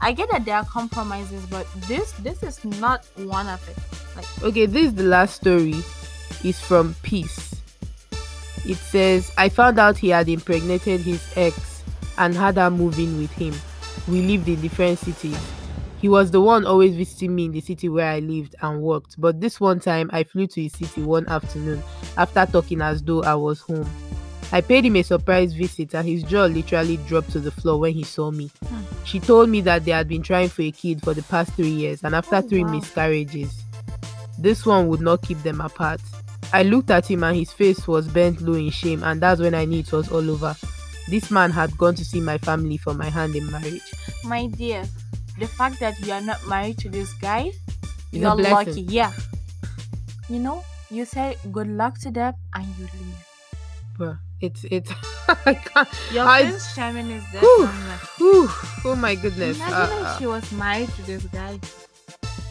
i 0.00 0.12
get 0.12 0.30
that 0.30 0.44
there 0.44 0.56
are 0.56 0.64
compromises 0.66 1.44
but 1.46 1.66
this 1.88 2.12
this 2.12 2.42
is 2.42 2.62
not 2.64 3.04
one 3.16 3.48
of 3.48 3.66
it 3.68 3.76
like 4.16 4.42
Okay, 4.42 4.66
this 4.66 4.86
is 4.86 4.94
the 4.94 5.02
last 5.02 5.36
story. 5.36 5.74
It's 6.42 6.60
from 6.60 6.94
Peace. 7.02 7.55
It 8.66 8.76
says, 8.76 9.32
I 9.38 9.48
found 9.48 9.78
out 9.78 9.96
he 9.98 10.08
had 10.08 10.28
impregnated 10.28 11.00
his 11.00 11.22
ex 11.36 11.82
and 12.18 12.34
had 12.34 12.56
her 12.56 12.70
move 12.70 12.98
in 12.98 13.18
with 13.18 13.30
him. 13.32 13.54
We 14.08 14.22
lived 14.22 14.48
in 14.48 14.60
different 14.60 14.98
cities. 14.98 15.38
He 16.00 16.08
was 16.08 16.30
the 16.30 16.40
one 16.40 16.66
always 16.66 16.94
visiting 16.94 17.34
me 17.34 17.46
in 17.46 17.52
the 17.52 17.60
city 17.60 17.88
where 17.88 18.08
I 18.10 18.18
lived 18.18 18.54
and 18.60 18.82
worked, 18.82 19.20
but 19.20 19.40
this 19.40 19.58
one 19.60 19.80
time 19.80 20.10
I 20.12 20.24
flew 20.24 20.46
to 20.48 20.62
his 20.62 20.72
city 20.72 21.02
one 21.02 21.26
afternoon 21.26 21.82
after 22.18 22.44
talking 22.46 22.80
as 22.82 23.02
though 23.02 23.22
I 23.22 23.34
was 23.34 23.60
home. 23.60 23.88
I 24.52 24.60
paid 24.60 24.84
him 24.84 24.96
a 24.96 25.02
surprise 25.02 25.54
visit 25.54 25.94
and 25.94 26.06
his 26.06 26.22
jaw 26.22 26.44
literally 26.44 26.98
dropped 26.98 27.30
to 27.32 27.40
the 27.40 27.50
floor 27.50 27.80
when 27.80 27.94
he 27.94 28.04
saw 28.04 28.30
me. 28.30 28.50
Hmm. 28.68 28.82
She 29.04 29.18
told 29.20 29.48
me 29.48 29.60
that 29.62 29.84
they 29.84 29.90
had 29.90 30.06
been 30.06 30.22
trying 30.22 30.48
for 30.50 30.62
a 30.62 30.70
kid 30.70 31.02
for 31.02 31.14
the 31.14 31.22
past 31.24 31.52
three 31.54 31.70
years 31.70 32.04
and 32.04 32.14
after 32.14 32.36
Oh, 32.36 32.42
three 32.42 32.62
wow. 32.62 32.70
miscarriages, 32.72 33.62
this 34.38 34.64
one 34.66 34.86
would 34.88 35.00
not 35.00 35.22
keep 35.22 35.42
them 35.42 35.60
apart. 35.60 36.00
I 36.52 36.62
looked 36.62 36.90
at 36.90 37.10
him 37.10 37.24
and 37.24 37.36
his 37.36 37.52
face 37.52 37.86
was 37.86 38.08
bent 38.08 38.40
low 38.40 38.54
in 38.54 38.70
shame, 38.70 39.02
and 39.02 39.20
that's 39.20 39.40
when 39.40 39.54
I 39.54 39.64
knew 39.64 39.80
it 39.80 39.92
was 39.92 40.10
all 40.10 40.28
over. 40.30 40.56
This 41.08 41.30
man 41.30 41.50
had 41.50 41.76
gone 41.78 41.94
to 41.96 42.04
see 42.04 42.20
my 42.20 42.38
family 42.38 42.76
for 42.78 42.94
my 42.94 43.08
hand 43.08 43.36
in 43.36 43.48
marriage. 43.50 43.82
my 44.24 44.46
dear 44.46 44.84
the 45.38 45.46
fact 45.46 45.78
that 45.80 45.94
you 46.00 46.12
are 46.12 46.20
not 46.20 46.44
married 46.48 46.78
to 46.78 46.88
this 46.88 47.12
guy 47.14 47.50
It's 47.52 47.58
you're 48.10 48.34
lucky 48.34 48.80
yeah 48.82 49.12
you 50.28 50.38
know 50.40 50.64
you 50.90 51.04
say 51.04 51.36
good 51.52 51.68
luck 51.68 51.98
to 52.00 52.10
them 52.10 52.34
and 52.54 52.66
you 52.78 52.88
leave 52.98 53.26
Bruh, 53.98 54.18
it's 54.40 54.64
it's 54.70 54.90
I 55.46 55.54
can't. 55.54 55.88
your 56.12 56.26
I- 56.26 56.42
prince 56.42 56.74
Charming 56.74 57.10
is 57.10 57.22
there 57.32 57.40
Whew. 57.42 57.66
Whew, 58.18 58.48
oh 58.86 58.96
my 58.96 59.14
goodness. 59.14 59.58
Imagine 59.58 59.74
Uh, 59.74 60.00
if 60.00 60.06
uh, 60.06 60.18
she 60.18 60.26
was 60.26 60.50
married 60.52 60.88
to 60.96 61.02
this 61.02 61.22
guy. 61.24 61.60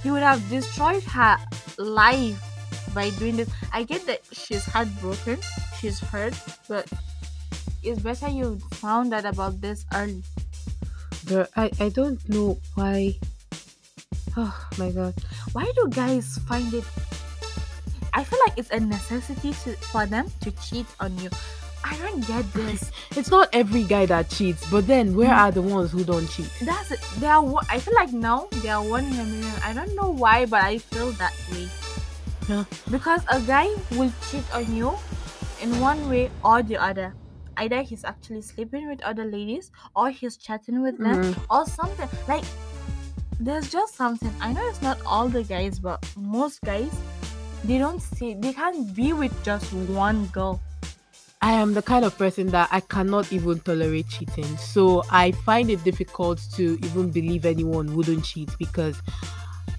He 0.03 0.11
would 0.11 0.23
have 0.23 0.47
destroyed 0.49 1.03
her 1.03 1.37
life 1.77 2.39
by 2.95 3.11
doing 3.19 3.35
this. 3.35 3.51
I 3.73 3.83
get 3.83 4.07
that 4.07 4.23
she's 4.31 4.63
heartbroken, 4.63 5.37
she's 5.77 5.99
hurt, 5.99 6.33
but 6.67 6.87
it's 7.83 8.01
better 8.01 8.29
you 8.29 8.57
found 8.79 9.13
out 9.13 9.25
about 9.25 9.59
this 9.61 9.85
early. 9.93 10.23
bruh, 11.27 11.47
I 11.55 11.69
I 11.79 11.89
don't 11.89 12.17
know 12.31 12.57
why. 12.73 13.19
Oh 14.39 14.55
my 14.79 14.89
god. 14.91 15.13
Why 15.51 15.67
do 15.75 15.87
guys 15.91 16.39
find 16.47 16.73
it? 16.73 16.87
I 18.15 18.23
feel 18.23 18.39
like 18.47 18.57
it's 18.57 18.71
a 18.71 18.79
necessity 18.79 19.51
to, 19.63 19.75
for 19.91 20.05
them 20.07 20.31
to 20.41 20.51
cheat 20.63 20.87
on 20.99 21.17
you. 21.19 21.29
I 21.83 21.95
don't 21.97 22.25
get 22.25 22.47
this. 22.53 22.91
It's 23.15 23.29
not 23.29 23.49
every 23.53 23.83
guy 23.83 24.05
that 24.07 24.29
cheats, 24.29 24.65
but 24.71 24.87
then 24.87 25.15
where 25.15 25.29
mm. 25.29 25.37
are 25.37 25.51
the 25.51 25.61
ones 25.61 25.91
who 25.91 26.03
don't 26.03 26.27
cheat? 26.27 26.49
That's 26.61 26.91
it. 26.91 26.99
They 27.19 27.27
are. 27.27 27.43
I 27.69 27.79
feel 27.79 27.93
like 27.93 28.11
now 28.11 28.47
they 28.63 28.69
are 28.69 28.83
one 28.83 29.05
in 29.05 29.19
a 29.19 29.23
million. 29.23 29.53
I 29.63 29.73
don't 29.73 29.95
know 29.95 30.09
why, 30.09 30.45
but 30.45 30.63
I 30.63 30.79
feel 30.79 31.11
that 31.21 31.35
way. 31.51 31.69
Yeah. 32.47 32.63
Because 32.91 33.21
a 33.29 33.41
guy 33.41 33.67
will 33.91 34.11
cheat 34.29 34.43
on 34.53 34.73
you 34.75 34.93
in 35.61 35.79
one 35.79 36.09
way 36.09 36.29
or 36.43 36.61
the 36.61 36.77
other. 36.77 37.13
Either 37.57 37.81
he's 37.81 38.03
actually 38.03 38.41
sleeping 38.41 38.89
with 38.89 39.01
other 39.01 39.23
ladies, 39.23 39.71
or 39.95 40.09
he's 40.09 40.35
chatting 40.37 40.81
with 40.81 40.97
them, 40.97 41.23
Mhm. 41.23 41.35
or 41.49 41.65
something. 41.65 42.09
Like 42.27 42.43
there's 43.39 43.69
just 43.71 43.95
something. 43.95 44.33
I 44.41 44.53
know 44.53 44.67
it's 44.69 44.81
not 44.81 44.99
all 45.05 45.29
the 45.29 45.43
guys, 45.43 45.79
but 45.79 46.03
most 46.17 46.61
guys 46.61 46.91
they 47.63 47.79
don't 47.79 48.01
see 48.01 48.35
they 48.35 48.53
can't 48.53 48.93
be 48.93 49.13
with 49.13 49.33
just 49.43 49.73
one 49.73 50.25
girl. 50.27 50.59
I 51.41 51.53
am 51.53 51.73
the 51.73 51.81
kind 51.81 52.05
of 52.05 52.17
person 52.17 52.47
that 52.47 52.69
I 52.71 52.79
cannot 52.79 53.31
even 53.31 53.59
tolerate 53.59 54.09
cheating. 54.09 54.57
So 54.57 55.03
I 55.09 55.31
find 55.31 55.69
it 55.69 55.83
difficult 55.83 56.41
to 56.55 56.77
even 56.83 57.11
believe 57.11 57.45
anyone 57.45 57.95
wouldn't 57.95 58.23
cheat 58.25 58.49
because 58.57 59.01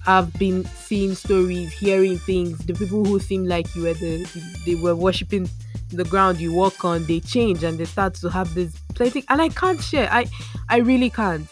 I've 0.05 0.31
been 0.39 0.63
seeing 0.65 1.15
stories, 1.15 1.73
hearing 1.73 2.17
things. 2.19 2.57
The 2.59 2.73
people 2.73 3.03
who 3.03 3.19
seem 3.19 3.45
like 3.45 3.73
you 3.75 3.83
were 3.83 3.93
the 3.93 4.25
they 4.65 4.75
were 4.75 4.95
worshiping 4.95 5.49
the 5.89 6.03
ground 6.03 6.39
you 6.39 6.53
walk 6.53 6.83
on, 6.83 7.05
they 7.05 7.19
change 7.19 7.63
and 7.63 7.77
they 7.77 7.85
start 7.85 8.13
to 8.15 8.29
have 8.29 8.53
this 8.53 8.75
plenty 8.95 9.23
and 9.29 9.41
I 9.41 9.49
can't 9.49 9.81
share. 9.81 10.09
I 10.11 10.27
I 10.69 10.77
really 10.77 11.09
can't. 11.09 11.47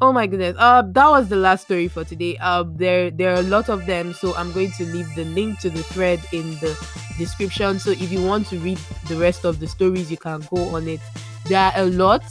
Oh 0.00 0.12
my 0.12 0.26
goodness. 0.26 0.56
Uh 0.58 0.82
that 0.92 1.08
was 1.08 1.28
the 1.28 1.36
last 1.36 1.64
story 1.64 1.88
for 1.88 2.04
today. 2.04 2.36
Uh 2.40 2.64
there 2.66 3.10
there 3.10 3.34
are 3.34 3.40
a 3.40 3.48
lot 3.50 3.68
of 3.68 3.86
them, 3.86 4.12
so 4.12 4.34
I'm 4.36 4.52
going 4.52 4.70
to 4.72 4.84
leave 4.84 5.12
the 5.16 5.24
link 5.24 5.58
to 5.60 5.70
the 5.70 5.82
thread 5.82 6.20
in 6.32 6.50
the 6.60 6.76
description. 7.18 7.78
So 7.80 7.90
if 7.90 8.10
you 8.12 8.24
want 8.24 8.46
to 8.48 8.58
read 8.58 8.78
the 9.08 9.16
rest 9.16 9.44
of 9.44 9.58
the 9.58 9.66
stories, 9.66 10.10
you 10.10 10.16
can 10.16 10.40
go 10.54 10.74
on 10.74 10.86
it. 10.86 11.00
There 11.46 11.58
are 11.58 11.72
a 11.76 11.84
lot 11.86 12.22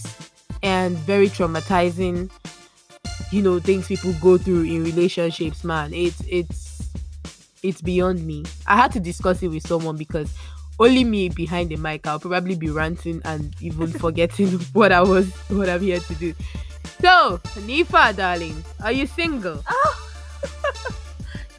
and 0.63 0.97
very 0.97 1.27
traumatizing, 1.27 2.31
you 3.31 3.41
know, 3.41 3.59
things 3.59 3.87
people 3.87 4.13
go 4.21 4.37
through 4.37 4.63
in 4.63 4.83
relationships, 4.83 5.63
man. 5.63 5.93
It's 5.93 6.21
it's 6.27 6.89
it's 7.63 7.81
beyond 7.81 8.25
me. 8.25 8.45
I 8.65 8.75
had 8.77 8.91
to 8.93 8.99
discuss 8.99 9.41
it 9.43 9.49
with 9.49 9.65
someone 9.67 9.97
because 9.97 10.33
only 10.79 11.03
me 11.03 11.29
behind 11.29 11.69
the 11.69 11.75
mic, 11.75 12.05
I'll 12.05 12.19
probably 12.19 12.55
be 12.55 12.69
ranting 12.69 13.21
and 13.25 13.53
even 13.61 13.87
forgetting 13.99 14.47
what 14.73 14.91
I 14.91 15.01
was 15.01 15.31
what 15.49 15.69
I'm 15.69 15.81
here 15.81 15.99
to 15.99 16.15
do. 16.15 16.33
So, 17.01 17.39
Nifa, 17.65 18.15
darling, 18.15 18.63
are 18.83 18.91
you 18.91 19.07
single? 19.07 19.63
oh. 19.69 20.03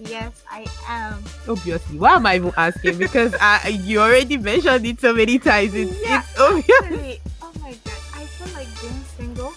Yes, 0.00 0.44
I 0.48 0.64
am. 0.86 1.24
Obviously. 1.48 1.98
Why 1.98 2.14
am 2.14 2.26
I 2.26 2.36
even 2.36 2.52
asking? 2.56 2.98
Because 2.98 3.34
I, 3.40 3.66
you 3.82 3.98
already 3.98 4.36
mentioned 4.36 4.86
it 4.86 5.00
so 5.00 5.12
many 5.12 5.40
times. 5.40 5.74
It's, 5.74 5.90
Yeah, 6.00 6.20
it's 6.20 6.38
obvious. 6.40 6.70
Actually, 6.82 7.20
oh 7.42 7.52
my 7.60 7.70
god, 7.70 7.98
I 8.14 8.24
feel 8.24 8.54
like 8.54 8.68
being 8.80 9.02
single 9.16 9.52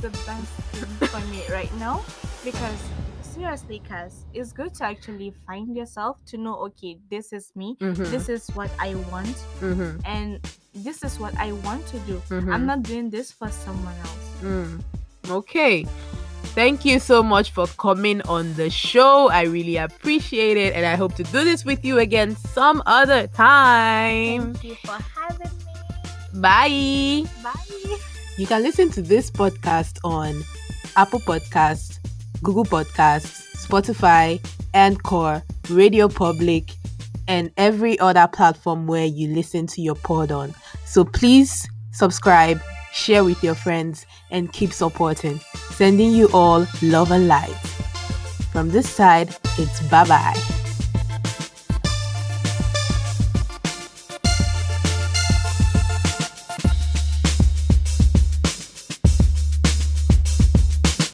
the 0.00 0.10
best 0.10 0.50
thing 0.72 1.08
for 1.08 1.20
me 1.28 1.42
right 1.50 1.72
now 1.78 2.02
because 2.44 2.78
seriously, 3.20 3.82
Cass, 3.86 4.24
it's 4.32 4.52
good 4.52 4.72
to 4.74 4.84
actually 4.84 5.34
find 5.46 5.76
yourself 5.76 6.16
to 6.26 6.38
know, 6.38 6.54
okay, 6.72 6.96
this 7.10 7.32
is 7.32 7.52
me, 7.54 7.76
Mhm, 7.80 8.10
this 8.10 8.28
is 8.28 8.48
what 8.54 8.70
I 8.78 8.94
want, 9.12 9.36
mhm, 9.60 10.00
and 10.06 10.40
this 10.72 11.04
is 11.04 11.18
what 11.20 11.36
I 11.36 11.52
want 11.52 11.86
to 11.88 11.98
do. 12.00 12.22
mhm. 12.30 12.52
I'm 12.52 12.64
not 12.64 12.82
doing 12.82 13.10
this 13.10 13.30
for 13.30 13.50
someone 13.50 13.94
else. 14.00 14.26
Mm. 14.42 14.80
Okay. 15.28 15.86
Thank 16.54 16.84
you 16.86 16.98
so 16.98 17.22
much 17.22 17.50
for 17.50 17.66
coming 17.76 18.22
on 18.22 18.54
the 18.54 18.70
show. 18.70 19.28
I 19.28 19.42
really 19.42 19.76
appreciate 19.76 20.56
it. 20.56 20.72
And 20.74 20.86
I 20.86 20.94
hope 20.96 21.14
to 21.16 21.24
do 21.24 21.44
this 21.44 21.64
with 21.64 21.84
you 21.84 21.98
again 21.98 22.36
some 22.36 22.82
other 22.86 23.26
time. 23.26 24.54
Thank 24.54 24.64
you 24.64 24.74
for 24.76 24.96
having 25.14 25.52
me. 25.52 26.40
Bye. 26.40 27.28
Bye. 27.42 28.15
You 28.38 28.46
can 28.46 28.62
listen 28.62 28.90
to 28.90 29.00
this 29.00 29.30
podcast 29.30 29.98
on 30.04 30.44
Apple 30.96 31.20
Podcasts, 31.20 31.98
Google 32.42 32.64
Podcasts, 32.64 33.42
Spotify, 33.56 34.44
Anchor, 34.74 35.42
Radio 35.70 36.06
Public, 36.08 36.72
and 37.28 37.50
every 37.56 37.98
other 37.98 38.28
platform 38.28 38.86
where 38.86 39.06
you 39.06 39.28
listen 39.28 39.66
to 39.68 39.80
your 39.80 39.94
pod 39.94 40.30
on. 40.30 40.54
So 40.84 41.02
please 41.02 41.66
subscribe, 41.92 42.60
share 42.92 43.24
with 43.24 43.42
your 43.42 43.54
friends, 43.54 44.04
and 44.30 44.52
keep 44.52 44.72
supporting. 44.72 45.40
Sending 45.70 46.12
you 46.12 46.28
all 46.34 46.66
love 46.82 47.12
and 47.12 47.28
light. 47.28 47.48
From 48.52 48.68
this 48.68 48.88
side, 48.88 49.34
it's 49.58 49.80
bye 49.88 50.04
bye. 50.04 50.65